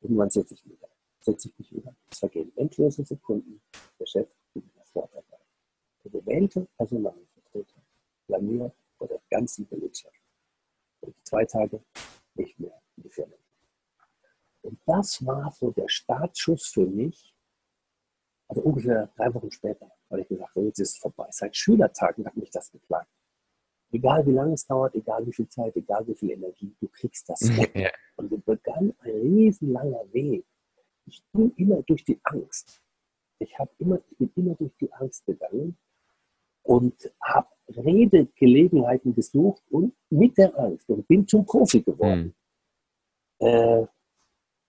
Irgendwann 0.00 0.30
setze 0.30 0.54
ich 0.54 0.64
mich 0.64 0.78
wieder. 0.78 0.88
Setze 1.20 1.48
ich 1.48 1.58
mich 1.58 1.72
wieder. 1.72 1.94
Es 2.10 2.18
vergehen 2.18 2.50
endlose 2.56 3.04
Sekunden. 3.04 3.60
Der 3.98 4.06
Chef 4.06 4.28
gibt 4.54 4.66
mir 4.66 4.80
das 4.80 4.94
Wort 4.94 5.10
dabei. 5.14 5.38
Der 6.04 6.10
gewählte 6.10 6.66
Personalvertreter 6.76 7.82
blamiert 8.26 8.74
vor 9.00 9.08
der 9.08 9.20
ganzen 9.30 9.66
Belegschaft. 9.66 10.20
Und 11.00 11.16
zwei 11.26 11.46
Tage 11.46 11.82
nicht 12.34 12.60
mehr 12.60 12.78
in 12.96 13.04
die 13.04 13.08
Firma. 13.08 13.34
Und 14.60 14.78
das 14.84 15.24
war 15.24 15.50
so 15.52 15.70
der 15.70 15.88
Startschuss 15.88 16.66
für 16.66 16.86
mich, 16.86 17.34
also 18.46 18.60
ungefähr 18.60 19.10
drei 19.16 19.32
Wochen 19.32 19.50
später, 19.50 19.90
weil 20.10 20.20
ich 20.20 20.28
gesagt 20.28 20.54
habe, 20.54 20.66
jetzt 20.66 20.80
ist 20.80 20.90
es 20.90 20.98
vorbei. 20.98 21.28
Seit 21.30 21.56
Schülertagen 21.56 22.26
hat 22.26 22.36
mich 22.36 22.50
das 22.50 22.70
geplagt. 22.70 23.10
Egal 23.90 24.26
wie 24.26 24.32
lange 24.32 24.52
es 24.52 24.66
dauert, 24.66 24.94
egal 24.94 25.26
wie 25.26 25.32
viel 25.32 25.48
Zeit, 25.48 25.74
egal 25.76 26.06
wie 26.06 26.14
viel 26.14 26.32
Energie, 26.32 26.76
du 26.78 26.88
kriegst 26.88 27.28
das. 27.28 27.40
Ja. 27.74 27.90
Und 28.16 28.30
es 28.30 28.42
begann 28.42 28.94
ein 28.98 29.10
riesenlanger 29.10 30.12
Weg. 30.12 30.44
Ich 31.06 31.22
ging 31.32 31.54
immer 31.56 31.82
durch 31.82 32.04
die 32.04 32.20
Angst. 32.24 32.82
Ich, 33.38 33.56
immer, 33.78 33.98
ich 34.10 34.18
bin 34.18 34.30
immer 34.36 34.54
durch 34.56 34.76
die 34.78 34.92
Angst 34.92 35.24
gegangen 35.24 35.78
und 36.62 36.94
habe 37.22 37.48
Redegelegenheiten 37.68 39.14
gesucht 39.14 39.62
und 39.70 39.94
mit 40.10 40.36
der 40.38 40.58
Angst 40.58 40.88
und 40.88 41.06
bin 41.06 41.26
zum 41.26 41.44
Profi 41.44 41.82
geworden. 41.82 42.34
Mhm. 43.40 43.46
Äh, 43.46 43.86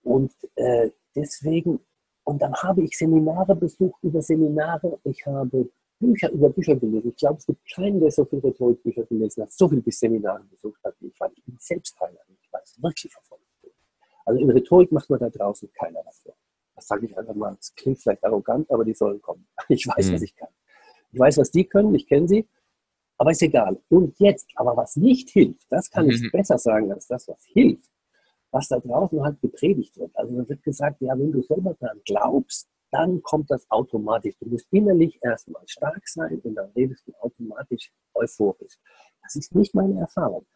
und 0.02 0.32
äh, 0.56 0.90
deswegen, 1.14 1.80
und 2.24 2.42
dann 2.42 2.54
habe 2.54 2.82
ich 2.82 2.96
Seminare 2.96 3.54
besucht 3.56 4.02
über 4.02 4.22
Seminare, 4.22 4.98
ich 5.04 5.24
habe 5.26 5.68
Bücher 5.98 6.30
über 6.30 6.50
Bücher 6.50 6.74
gelesen. 6.74 7.10
Ich 7.10 7.16
glaube, 7.16 7.38
es 7.38 7.46
gibt 7.46 7.60
keinen, 7.72 8.00
der 8.00 8.10
so 8.10 8.24
viele 8.24 8.42
Rhetorikbücher 8.42 9.04
gelesen 9.04 9.42
hat, 9.42 9.52
so 9.52 9.68
viele 9.68 9.82
Seminare 9.86 10.42
besucht 10.50 10.82
hat 10.84 10.94
wie 11.00 11.08
ich, 11.08 11.20
weil 11.20 11.30
ich 11.36 11.44
bin 11.44 11.56
selbst 11.60 11.96
Teilnehmer. 11.96 12.22
Ich 12.40 12.52
weiß 12.52 12.82
wirklich 12.82 13.12
verfolgt. 13.12 13.44
Also 14.24 14.40
in 14.40 14.50
Rhetorik 14.50 14.92
macht 14.92 15.10
man 15.10 15.18
da 15.18 15.30
draußen 15.30 15.70
keiner 15.72 16.02
dafür. 16.02 16.34
Das 16.74 16.86
sage 16.86 17.06
ich 17.06 17.16
einfach 17.16 17.34
mal. 17.34 17.54
Das 17.56 17.74
klingt 17.74 18.00
vielleicht 18.00 18.24
arrogant, 18.24 18.70
aber 18.70 18.84
die 18.84 18.94
sollen 18.94 19.20
kommen. 19.20 19.46
Ich 19.68 19.86
weiß, 19.86 20.08
mhm. 20.08 20.14
was 20.14 20.22
ich 20.22 20.34
kann. 20.34 20.48
Ich 21.12 21.18
weiß, 21.18 21.38
was 21.38 21.50
die 21.50 21.64
können, 21.64 21.94
ich 21.94 22.06
kenne 22.06 22.28
sie, 22.28 22.48
aber 23.18 23.30
ist 23.30 23.42
egal. 23.42 23.78
Und 23.88 24.18
jetzt, 24.18 24.48
aber 24.56 24.76
was 24.76 24.96
nicht 24.96 25.30
hilft, 25.30 25.70
das 25.70 25.90
kann 25.90 26.08
ich 26.08 26.20
mhm. 26.22 26.30
besser 26.32 26.58
sagen 26.58 26.92
als 26.92 27.06
das, 27.06 27.28
was 27.28 27.44
hilft, 27.44 27.90
was 28.50 28.68
da 28.68 28.78
draußen 28.78 29.22
halt 29.22 29.40
gepredigt 29.40 29.96
wird. 29.98 30.10
Also 30.16 30.36
da 30.36 30.48
wird 30.48 30.62
gesagt, 30.62 31.00
ja, 31.00 31.18
wenn 31.18 31.32
du 31.32 31.42
selber 31.42 31.74
daran 31.78 32.00
glaubst, 32.04 32.68
dann 32.90 33.22
kommt 33.22 33.50
das 33.50 33.70
automatisch. 33.70 34.34
Du 34.38 34.48
musst 34.48 34.66
innerlich 34.70 35.18
erstmal 35.22 35.62
stark 35.66 36.06
sein 36.06 36.40
und 36.44 36.54
dann 36.54 36.70
redest 36.76 37.06
du 37.06 37.12
automatisch 37.20 37.90
euphorisch. 38.14 38.78
Das 39.22 39.36
ist 39.36 39.54
nicht 39.54 39.74
meine 39.74 39.98
Erfahrung. 40.00 40.46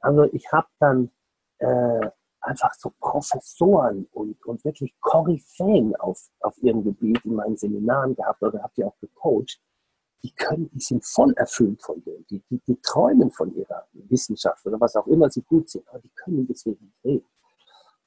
Also 0.00 0.24
ich 0.32 0.50
habe 0.52 0.68
dann 0.78 1.10
äh, 1.58 2.10
einfach 2.40 2.74
so 2.74 2.92
Professoren 2.98 4.06
und, 4.12 4.44
und 4.44 4.64
wirklich 4.64 4.94
Koryphäen 5.00 5.94
auf, 5.96 6.28
auf 6.40 6.56
ihrem 6.62 6.82
Gebiet 6.82 7.24
in 7.24 7.34
meinen 7.34 7.56
Seminaren 7.56 8.16
gehabt 8.16 8.42
oder 8.42 8.62
habt 8.62 8.78
ihr 8.78 8.86
auch 8.86 8.98
gecoacht. 9.00 9.60
Die 10.22 10.32
können, 10.32 10.70
die 10.72 10.80
sind 10.80 11.04
voll 11.04 11.32
erfüllt 11.34 11.82
von 11.82 12.02
dem. 12.04 12.24
Die, 12.30 12.40
die, 12.50 12.60
die 12.66 12.76
träumen 12.80 13.30
von 13.30 13.54
ihrer 13.56 13.86
Wissenschaft 13.92 14.64
oder 14.66 14.80
was 14.80 14.94
auch 14.96 15.06
immer 15.06 15.28
sie 15.30 15.42
gut 15.42 15.68
sind, 15.68 15.88
aber 15.88 15.98
die 15.98 16.10
können 16.14 16.46
deswegen 16.46 16.84
nicht 16.84 17.04
reden 17.04 17.26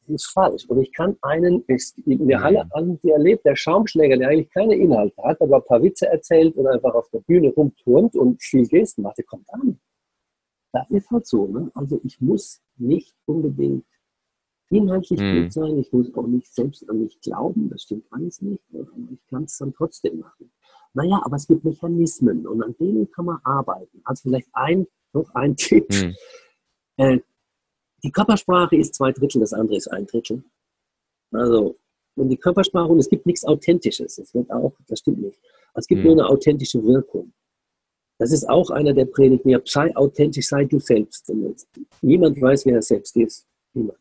ist 0.07 0.31
falsch. 0.31 0.65
Und 0.67 0.81
ich 0.81 0.91
kann 0.91 1.17
einen, 1.21 1.63
ich, 1.67 1.93
wir 2.05 2.43
alle 2.43 2.67
haben 2.73 2.99
die 3.01 3.09
erlebt, 3.09 3.45
der 3.45 3.55
Schaumschläger, 3.55 4.17
der 4.17 4.29
eigentlich 4.29 4.51
keine 4.51 4.75
Inhalte 4.75 5.21
hat, 5.23 5.41
aber 5.41 5.57
ein 5.57 5.65
paar 5.65 5.81
Witze 5.81 6.07
erzählt 6.07 6.55
und 6.55 6.67
einfach 6.67 6.93
auf 6.93 7.09
der 7.09 7.19
Bühne 7.19 7.53
rumturnt 7.53 8.15
und 8.15 8.41
viel 8.41 8.67
Gesten 8.67 9.01
macht, 9.01 9.17
der 9.17 9.25
kommt 9.25 9.49
an. 9.51 9.79
Das 10.71 10.89
ist 10.89 11.09
halt 11.09 11.25
so. 11.25 11.47
Ne? 11.47 11.71
Also 11.73 11.99
ich 12.03 12.19
muss 12.19 12.61
nicht 12.77 13.15
unbedingt 13.25 13.85
inhaltlich 14.69 15.19
mhm. 15.19 15.43
gut 15.43 15.53
sein, 15.53 15.77
ich 15.77 15.91
muss 15.93 16.13
auch 16.15 16.27
nicht 16.27 16.53
selbst 16.53 16.89
an 16.89 16.99
mich 16.99 17.19
glauben, 17.21 17.69
das 17.69 17.83
stimmt 17.83 18.05
alles 18.11 18.41
nicht, 18.41 18.63
aber 18.73 18.87
ich 19.11 19.25
kann 19.27 19.43
es 19.43 19.57
dann 19.57 19.73
trotzdem 19.73 20.19
machen. 20.19 20.51
Naja, 20.95 21.21
aber 21.23 21.35
es 21.35 21.45
gibt 21.45 21.65
Mechanismen 21.65 22.47
und 22.47 22.63
an 22.63 22.75
denen 22.79 23.11
kann 23.11 23.25
man 23.25 23.37
arbeiten. 23.43 24.01
Also 24.05 24.23
vielleicht 24.23 24.47
ein, 24.53 24.87
noch 25.13 25.29
ein 25.35 25.55
Tipp. 25.55 25.87
Mhm. 25.91 26.15
Äh, 26.97 27.19
die 28.01 28.11
Körpersprache 28.11 28.77
ist 28.77 28.95
zwei 28.95 29.11
Drittel, 29.11 29.41
das 29.41 29.51
andere 29.51 29.75
ist 29.75 29.87
ein 29.89 30.05
Drittel. 30.05 30.43
Also, 31.31 31.75
und 32.15 32.29
die 32.29 32.37
Körpersprache, 32.37 32.87
und 32.87 32.99
es 32.99 33.09
gibt 33.09 33.25
nichts 33.25 33.43
Authentisches. 33.43 34.17
Es 34.17 34.33
wird 34.33 34.49
auch, 34.51 34.73
das 34.87 34.99
stimmt 34.99 35.19
nicht. 35.19 35.37
Es 35.73 35.85
gibt 35.85 35.99
hm. 35.99 36.05
nur 36.05 36.13
eine 36.13 36.29
authentische 36.29 36.81
Wirkung. 36.81 37.33
Das 38.17 38.31
ist 38.31 38.47
auch 38.47 38.69
einer 38.69 38.93
der 38.93 39.05
Predigten. 39.05 39.49
Ja, 39.49 39.59
sei 39.65 39.93
authentisch, 39.97 40.47
sei 40.47 40.63
du 40.63 40.79
selbst. 40.79 41.29
Niemand 42.01 42.41
weiß, 42.41 42.65
wer 42.65 42.75
er 42.75 42.81
selbst 42.81 43.17
ist. 43.17 43.45
Niemand. 43.73 43.99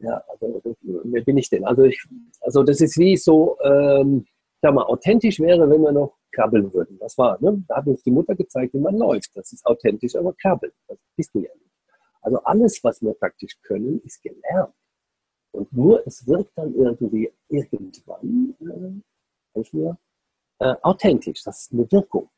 Ja, 0.00 0.22
also, 0.28 0.60
wer 0.82 1.24
bin 1.24 1.38
ich 1.38 1.48
denn? 1.48 1.64
Also, 1.64 1.84
ich, 1.84 1.98
also 2.42 2.62
das 2.62 2.82
ist 2.82 2.98
wie 2.98 3.16
so, 3.16 3.56
ähm, 3.62 4.26
sag 4.62 4.74
mal, 4.74 4.84
authentisch 4.84 5.40
wäre, 5.40 5.68
wenn 5.68 5.82
wir 5.82 5.92
noch 5.92 6.16
krabbeln 6.32 6.72
würden. 6.72 6.98
Das 6.98 7.16
war, 7.18 7.40
ne? 7.40 7.62
Da 7.68 7.76
hat 7.76 7.86
uns 7.86 8.02
die 8.02 8.10
Mutter 8.10 8.34
gezeigt, 8.34 8.74
wie 8.74 8.78
man 8.78 8.96
läuft. 8.96 9.36
Das 9.36 9.52
ist 9.52 9.64
authentisch, 9.66 10.16
aber 10.16 10.34
krabbeln. 10.34 10.72
Das 10.88 10.98
bist 11.16 11.34
du 11.34 11.40
ja 11.40 11.50
nicht. 11.54 11.72
Also 12.20 12.38
alles, 12.42 12.82
was 12.82 13.00
wir 13.02 13.14
praktisch 13.14 13.60
können, 13.62 14.00
ist 14.02 14.22
gelernt. 14.22 14.74
Und 15.52 15.72
nur 15.72 16.06
es 16.06 16.26
wirkt 16.26 16.52
dann 16.56 16.74
irgendwie 16.74 17.32
irgendwann, 17.48 18.54
äh, 18.60 19.62
wir, 19.72 19.98
äh, 20.58 20.74
authentisch. 20.82 21.42
Das 21.44 21.62
ist 21.62 21.72
eine 21.72 21.90
Wirkung. 21.90 22.28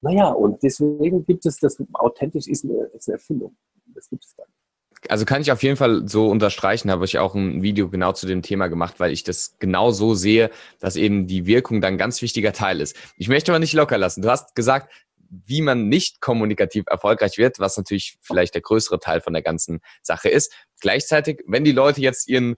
Naja, 0.00 0.30
und 0.30 0.62
deswegen 0.62 1.24
gibt 1.26 1.44
es 1.46 1.58
das, 1.58 1.82
authentisch 1.94 2.46
ist 2.46 2.64
eine, 2.64 2.84
ist 2.94 3.08
eine 3.08 3.14
Erfindung. 3.14 3.56
Das 3.86 4.08
gibt 4.08 4.24
es 4.24 4.34
dann. 4.36 4.46
Also 5.08 5.24
kann 5.24 5.42
ich 5.42 5.52
auf 5.52 5.62
jeden 5.62 5.76
Fall 5.76 6.08
so 6.08 6.28
unterstreichen, 6.28 6.90
habe 6.90 7.04
ich 7.04 7.18
auch 7.18 7.34
ein 7.34 7.62
Video 7.62 7.88
genau 7.88 8.12
zu 8.12 8.26
dem 8.26 8.42
Thema 8.42 8.68
gemacht, 8.68 8.94
weil 8.98 9.12
ich 9.12 9.24
das 9.24 9.56
genau 9.58 9.90
so 9.90 10.14
sehe, 10.14 10.50
dass 10.80 10.96
eben 10.96 11.26
die 11.26 11.46
Wirkung 11.46 11.80
dann 11.80 11.98
ganz 11.98 12.22
wichtiger 12.22 12.52
Teil 12.52 12.80
ist. 12.80 12.96
Ich 13.16 13.28
möchte 13.28 13.52
aber 13.52 13.58
nicht 13.58 13.72
locker 13.72 13.98
lassen. 13.98 14.22
Du 14.22 14.30
hast 14.30 14.54
gesagt, 14.54 14.92
wie 15.28 15.62
man 15.62 15.88
nicht 15.88 16.20
kommunikativ 16.20 16.84
erfolgreich 16.88 17.38
wird, 17.38 17.58
was 17.58 17.76
natürlich 17.76 18.18
vielleicht 18.20 18.54
der 18.54 18.62
größere 18.62 19.00
Teil 19.00 19.20
von 19.20 19.32
der 19.32 19.42
ganzen 19.42 19.80
Sache 20.02 20.28
ist. 20.28 20.52
Gleichzeitig, 20.80 21.42
wenn 21.46 21.64
die 21.64 21.72
Leute 21.72 22.00
jetzt 22.00 22.28
ihren 22.28 22.56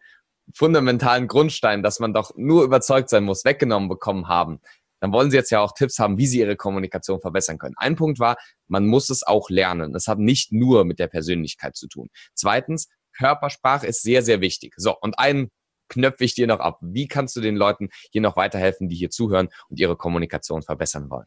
fundamentalen 0.54 1.28
Grundstein, 1.28 1.82
dass 1.82 2.00
man 2.00 2.14
doch 2.14 2.32
nur 2.36 2.64
überzeugt 2.64 3.10
sein 3.10 3.24
muss, 3.24 3.44
weggenommen 3.44 3.88
bekommen 3.88 4.28
haben, 4.28 4.60
dann 5.00 5.12
wollen 5.12 5.30
sie 5.30 5.36
jetzt 5.36 5.50
ja 5.50 5.60
auch 5.60 5.72
Tipps 5.72 5.98
haben, 5.98 6.18
wie 6.18 6.26
sie 6.26 6.40
ihre 6.40 6.56
Kommunikation 6.56 7.20
verbessern 7.20 7.58
können. 7.58 7.74
Ein 7.78 7.96
Punkt 7.96 8.18
war, 8.18 8.36
man 8.66 8.86
muss 8.86 9.10
es 9.10 9.22
auch 9.22 9.50
lernen. 9.50 9.94
Es 9.94 10.08
hat 10.08 10.18
nicht 10.18 10.52
nur 10.52 10.84
mit 10.84 10.98
der 10.98 11.08
Persönlichkeit 11.08 11.76
zu 11.76 11.88
tun. 11.88 12.08
Zweitens, 12.34 12.88
Körpersprache 13.16 13.86
ist 13.86 14.02
sehr, 14.02 14.22
sehr 14.22 14.40
wichtig. 14.40 14.74
So, 14.76 14.94
und 15.00 15.18
einen 15.18 15.50
knöpfe 15.88 16.24
ich 16.24 16.34
dir 16.34 16.46
noch 16.46 16.60
ab. 16.60 16.78
Wie 16.82 17.08
kannst 17.08 17.34
du 17.36 17.40
den 17.40 17.56
Leuten 17.56 17.88
hier 18.12 18.20
noch 18.20 18.36
weiterhelfen, 18.36 18.88
die 18.88 18.96
hier 18.96 19.10
zuhören 19.10 19.48
und 19.68 19.80
ihre 19.80 19.96
Kommunikation 19.96 20.62
verbessern 20.62 21.10
wollen? 21.10 21.26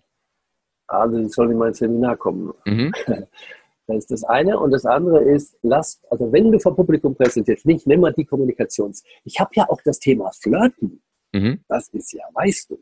also 0.91 1.17
die 1.17 1.29
sollen 1.29 1.51
in 1.51 1.57
mein 1.57 1.73
Seminar 1.73 2.17
kommen. 2.17 2.53
Mhm. 2.65 2.91
Das 3.87 3.97
ist 3.97 4.11
das 4.11 4.23
eine. 4.23 4.57
Und 4.57 4.71
das 4.71 4.85
andere 4.85 5.21
ist, 5.21 5.57
lass, 5.63 5.99
also 6.09 6.31
wenn 6.31 6.49
du 6.49 6.59
vor 6.59 6.75
Publikum 6.75 7.13
präsentierst, 7.13 7.65
nicht, 7.65 7.87
nimm 7.87 7.99
mal 7.99 8.13
die 8.13 8.23
Kommunikations. 8.23 9.03
Ich 9.25 9.39
habe 9.39 9.49
ja 9.55 9.67
auch 9.69 9.81
das 9.83 9.99
Thema 9.99 10.31
Flirten. 10.31 11.01
Mhm. 11.33 11.61
Das 11.67 11.89
ist 11.89 12.13
ja, 12.13 12.23
weißt 12.31 12.69
du, 12.69 12.81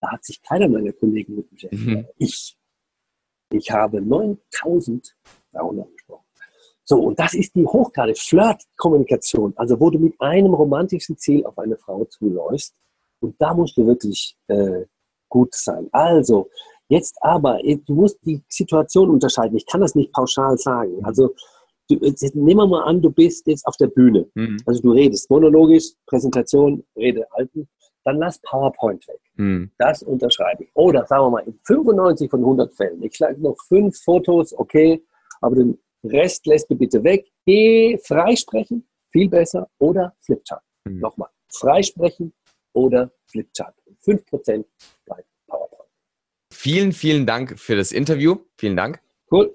da 0.00 0.12
hat 0.12 0.24
sich 0.24 0.42
keiner 0.42 0.68
meiner 0.68 0.92
Kollegen 0.92 1.36
mit 1.36 1.50
beschäftigt. 1.50 1.86
Mhm. 1.86 2.06
Ich. 2.16 2.56
Ich 3.50 3.70
habe 3.70 4.02
9000 4.02 5.16
darunter 5.52 5.86
gesprochen. 5.90 6.26
So, 6.84 7.00
und 7.00 7.18
das 7.18 7.32
ist 7.32 7.54
die 7.54 7.64
Hochkarte, 7.64 8.14
Flirt-Kommunikation, 8.14 9.54
also 9.56 9.80
wo 9.80 9.88
du 9.88 9.98
mit 9.98 10.20
einem 10.20 10.52
romantischen 10.52 11.16
Ziel 11.16 11.46
auf 11.46 11.58
eine 11.58 11.78
Frau 11.78 12.04
zuläufst. 12.04 12.74
Und 13.20 13.40
da 13.40 13.54
musst 13.54 13.78
du 13.78 13.86
wirklich 13.86 14.36
äh, 14.48 14.84
gut 15.30 15.54
sein. 15.54 15.88
Also, 15.92 16.50
Jetzt 16.88 17.16
aber, 17.20 17.60
du 17.62 17.94
musst 17.94 18.18
die 18.24 18.42
Situation 18.48 19.10
unterscheiden. 19.10 19.56
Ich 19.56 19.66
kann 19.66 19.82
das 19.82 19.94
nicht 19.94 20.12
pauschal 20.12 20.56
sagen. 20.56 21.04
Also, 21.04 21.34
du, 21.88 21.96
nehmen 22.34 22.60
wir 22.60 22.66
mal 22.66 22.84
an, 22.84 23.02
du 23.02 23.10
bist 23.10 23.46
jetzt 23.46 23.66
auf 23.66 23.76
der 23.76 23.88
Bühne. 23.88 24.26
Mhm. 24.34 24.56
Also, 24.64 24.80
du 24.80 24.92
redest 24.92 25.30
monologisch, 25.30 25.92
Präsentation, 26.06 26.82
Rede 26.96 27.26
halten. 27.36 27.68
Dann 28.08 28.20
lass 28.20 28.38
PowerPoint 28.38 29.06
weg. 29.06 29.20
Mhm. 29.34 29.70
Das 29.76 30.02
unterschreibe 30.02 30.64
ich. 30.64 30.70
Oder 30.72 31.04
sagen 31.04 31.24
wir 31.24 31.30
mal, 31.30 31.40
in 31.40 31.60
95 31.64 32.30
von 32.30 32.40
100 32.40 32.74
Fällen. 32.74 33.02
Ich 33.02 33.16
schlage 33.16 33.38
noch 33.38 33.54
fünf 33.68 34.00
Fotos, 34.02 34.54
okay, 34.54 35.04
aber 35.42 35.56
den 35.56 35.78
Rest 36.02 36.46
lässt 36.46 36.70
du 36.70 36.74
bitte 36.74 37.04
weg. 37.04 37.26
Geh 37.44 37.98
freisprechen, 37.98 38.88
viel 39.12 39.28
besser. 39.28 39.68
Oder 39.76 40.14
Flipchart. 40.22 40.62
Mhm. 40.86 41.00
Nochmal, 41.00 41.28
freisprechen 41.52 42.32
oder 42.72 43.10
Flipchart. 43.30 43.74
5% 44.06 44.64
bleibt. 45.04 45.26
Vielen, 46.50 46.92
vielen 46.92 47.26
Dank 47.26 47.58
für 47.58 47.76
das 47.76 47.92
Interview. 47.92 48.36
Vielen 48.56 48.76
Dank. 48.76 49.02
Cool. 49.30 49.54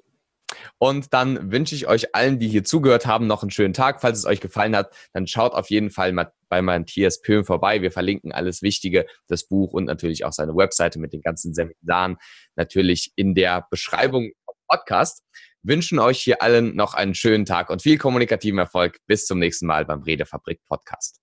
Und 0.77 1.13
dann 1.13 1.51
wünsche 1.51 1.75
ich 1.75 1.87
euch 1.87 2.15
allen, 2.15 2.39
die 2.39 2.47
hier 2.47 2.63
zugehört 2.63 3.05
haben, 3.05 3.27
noch 3.27 3.43
einen 3.43 3.51
schönen 3.51 3.73
Tag. 3.73 4.01
Falls 4.01 4.19
es 4.19 4.25
euch 4.25 4.41
gefallen 4.41 4.75
hat, 4.75 4.93
dann 5.13 5.27
schaut 5.27 5.53
auf 5.53 5.69
jeden 5.69 5.89
Fall 5.89 6.11
mal 6.11 6.31
bei 6.49 6.61
Matthias 6.61 7.21
Pöhm 7.21 7.45
vorbei. 7.45 7.81
Wir 7.81 7.91
verlinken 7.91 8.31
alles 8.31 8.61
Wichtige, 8.61 9.05
das 9.27 9.47
Buch 9.47 9.73
und 9.73 9.85
natürlich 9.85 10.25
auch 10.25 10.33
seine 10.33 10.55
Webseite 10.55 10.99
mit 10.99 11.13
den 11.13 11.21
ganzen 11.21 11.53
Seminaren 11.53 12.17
natürlich 12.55 13.11
in 13.15 13.33
der 13.35 13.65
Beschreibung 13.69 14.31
vom 14.45 14.55
Podcast. 14.67 15.23
Wünschen 15.63 15.97
euch 15.99 16.19
hier 16.19 16.41
allen 16.41 16.75
noch 16.75 16.93
einen 16.93 17.15
schönen 17.15 17.45
Tag 17.45 17.69
und 17.69 17.81
viel 17.81 17.97
kommunikativen 17.97 18.59
Erfolg. 18.59 18.97
Bis 19.07 19.25
zum 19.25 19.39
nächsten 19.39 19.65
Mal 19.65 19.85
beim 19.85 20.01
Redefabrik 20.01 20.59
Podcast. 20.67 21.19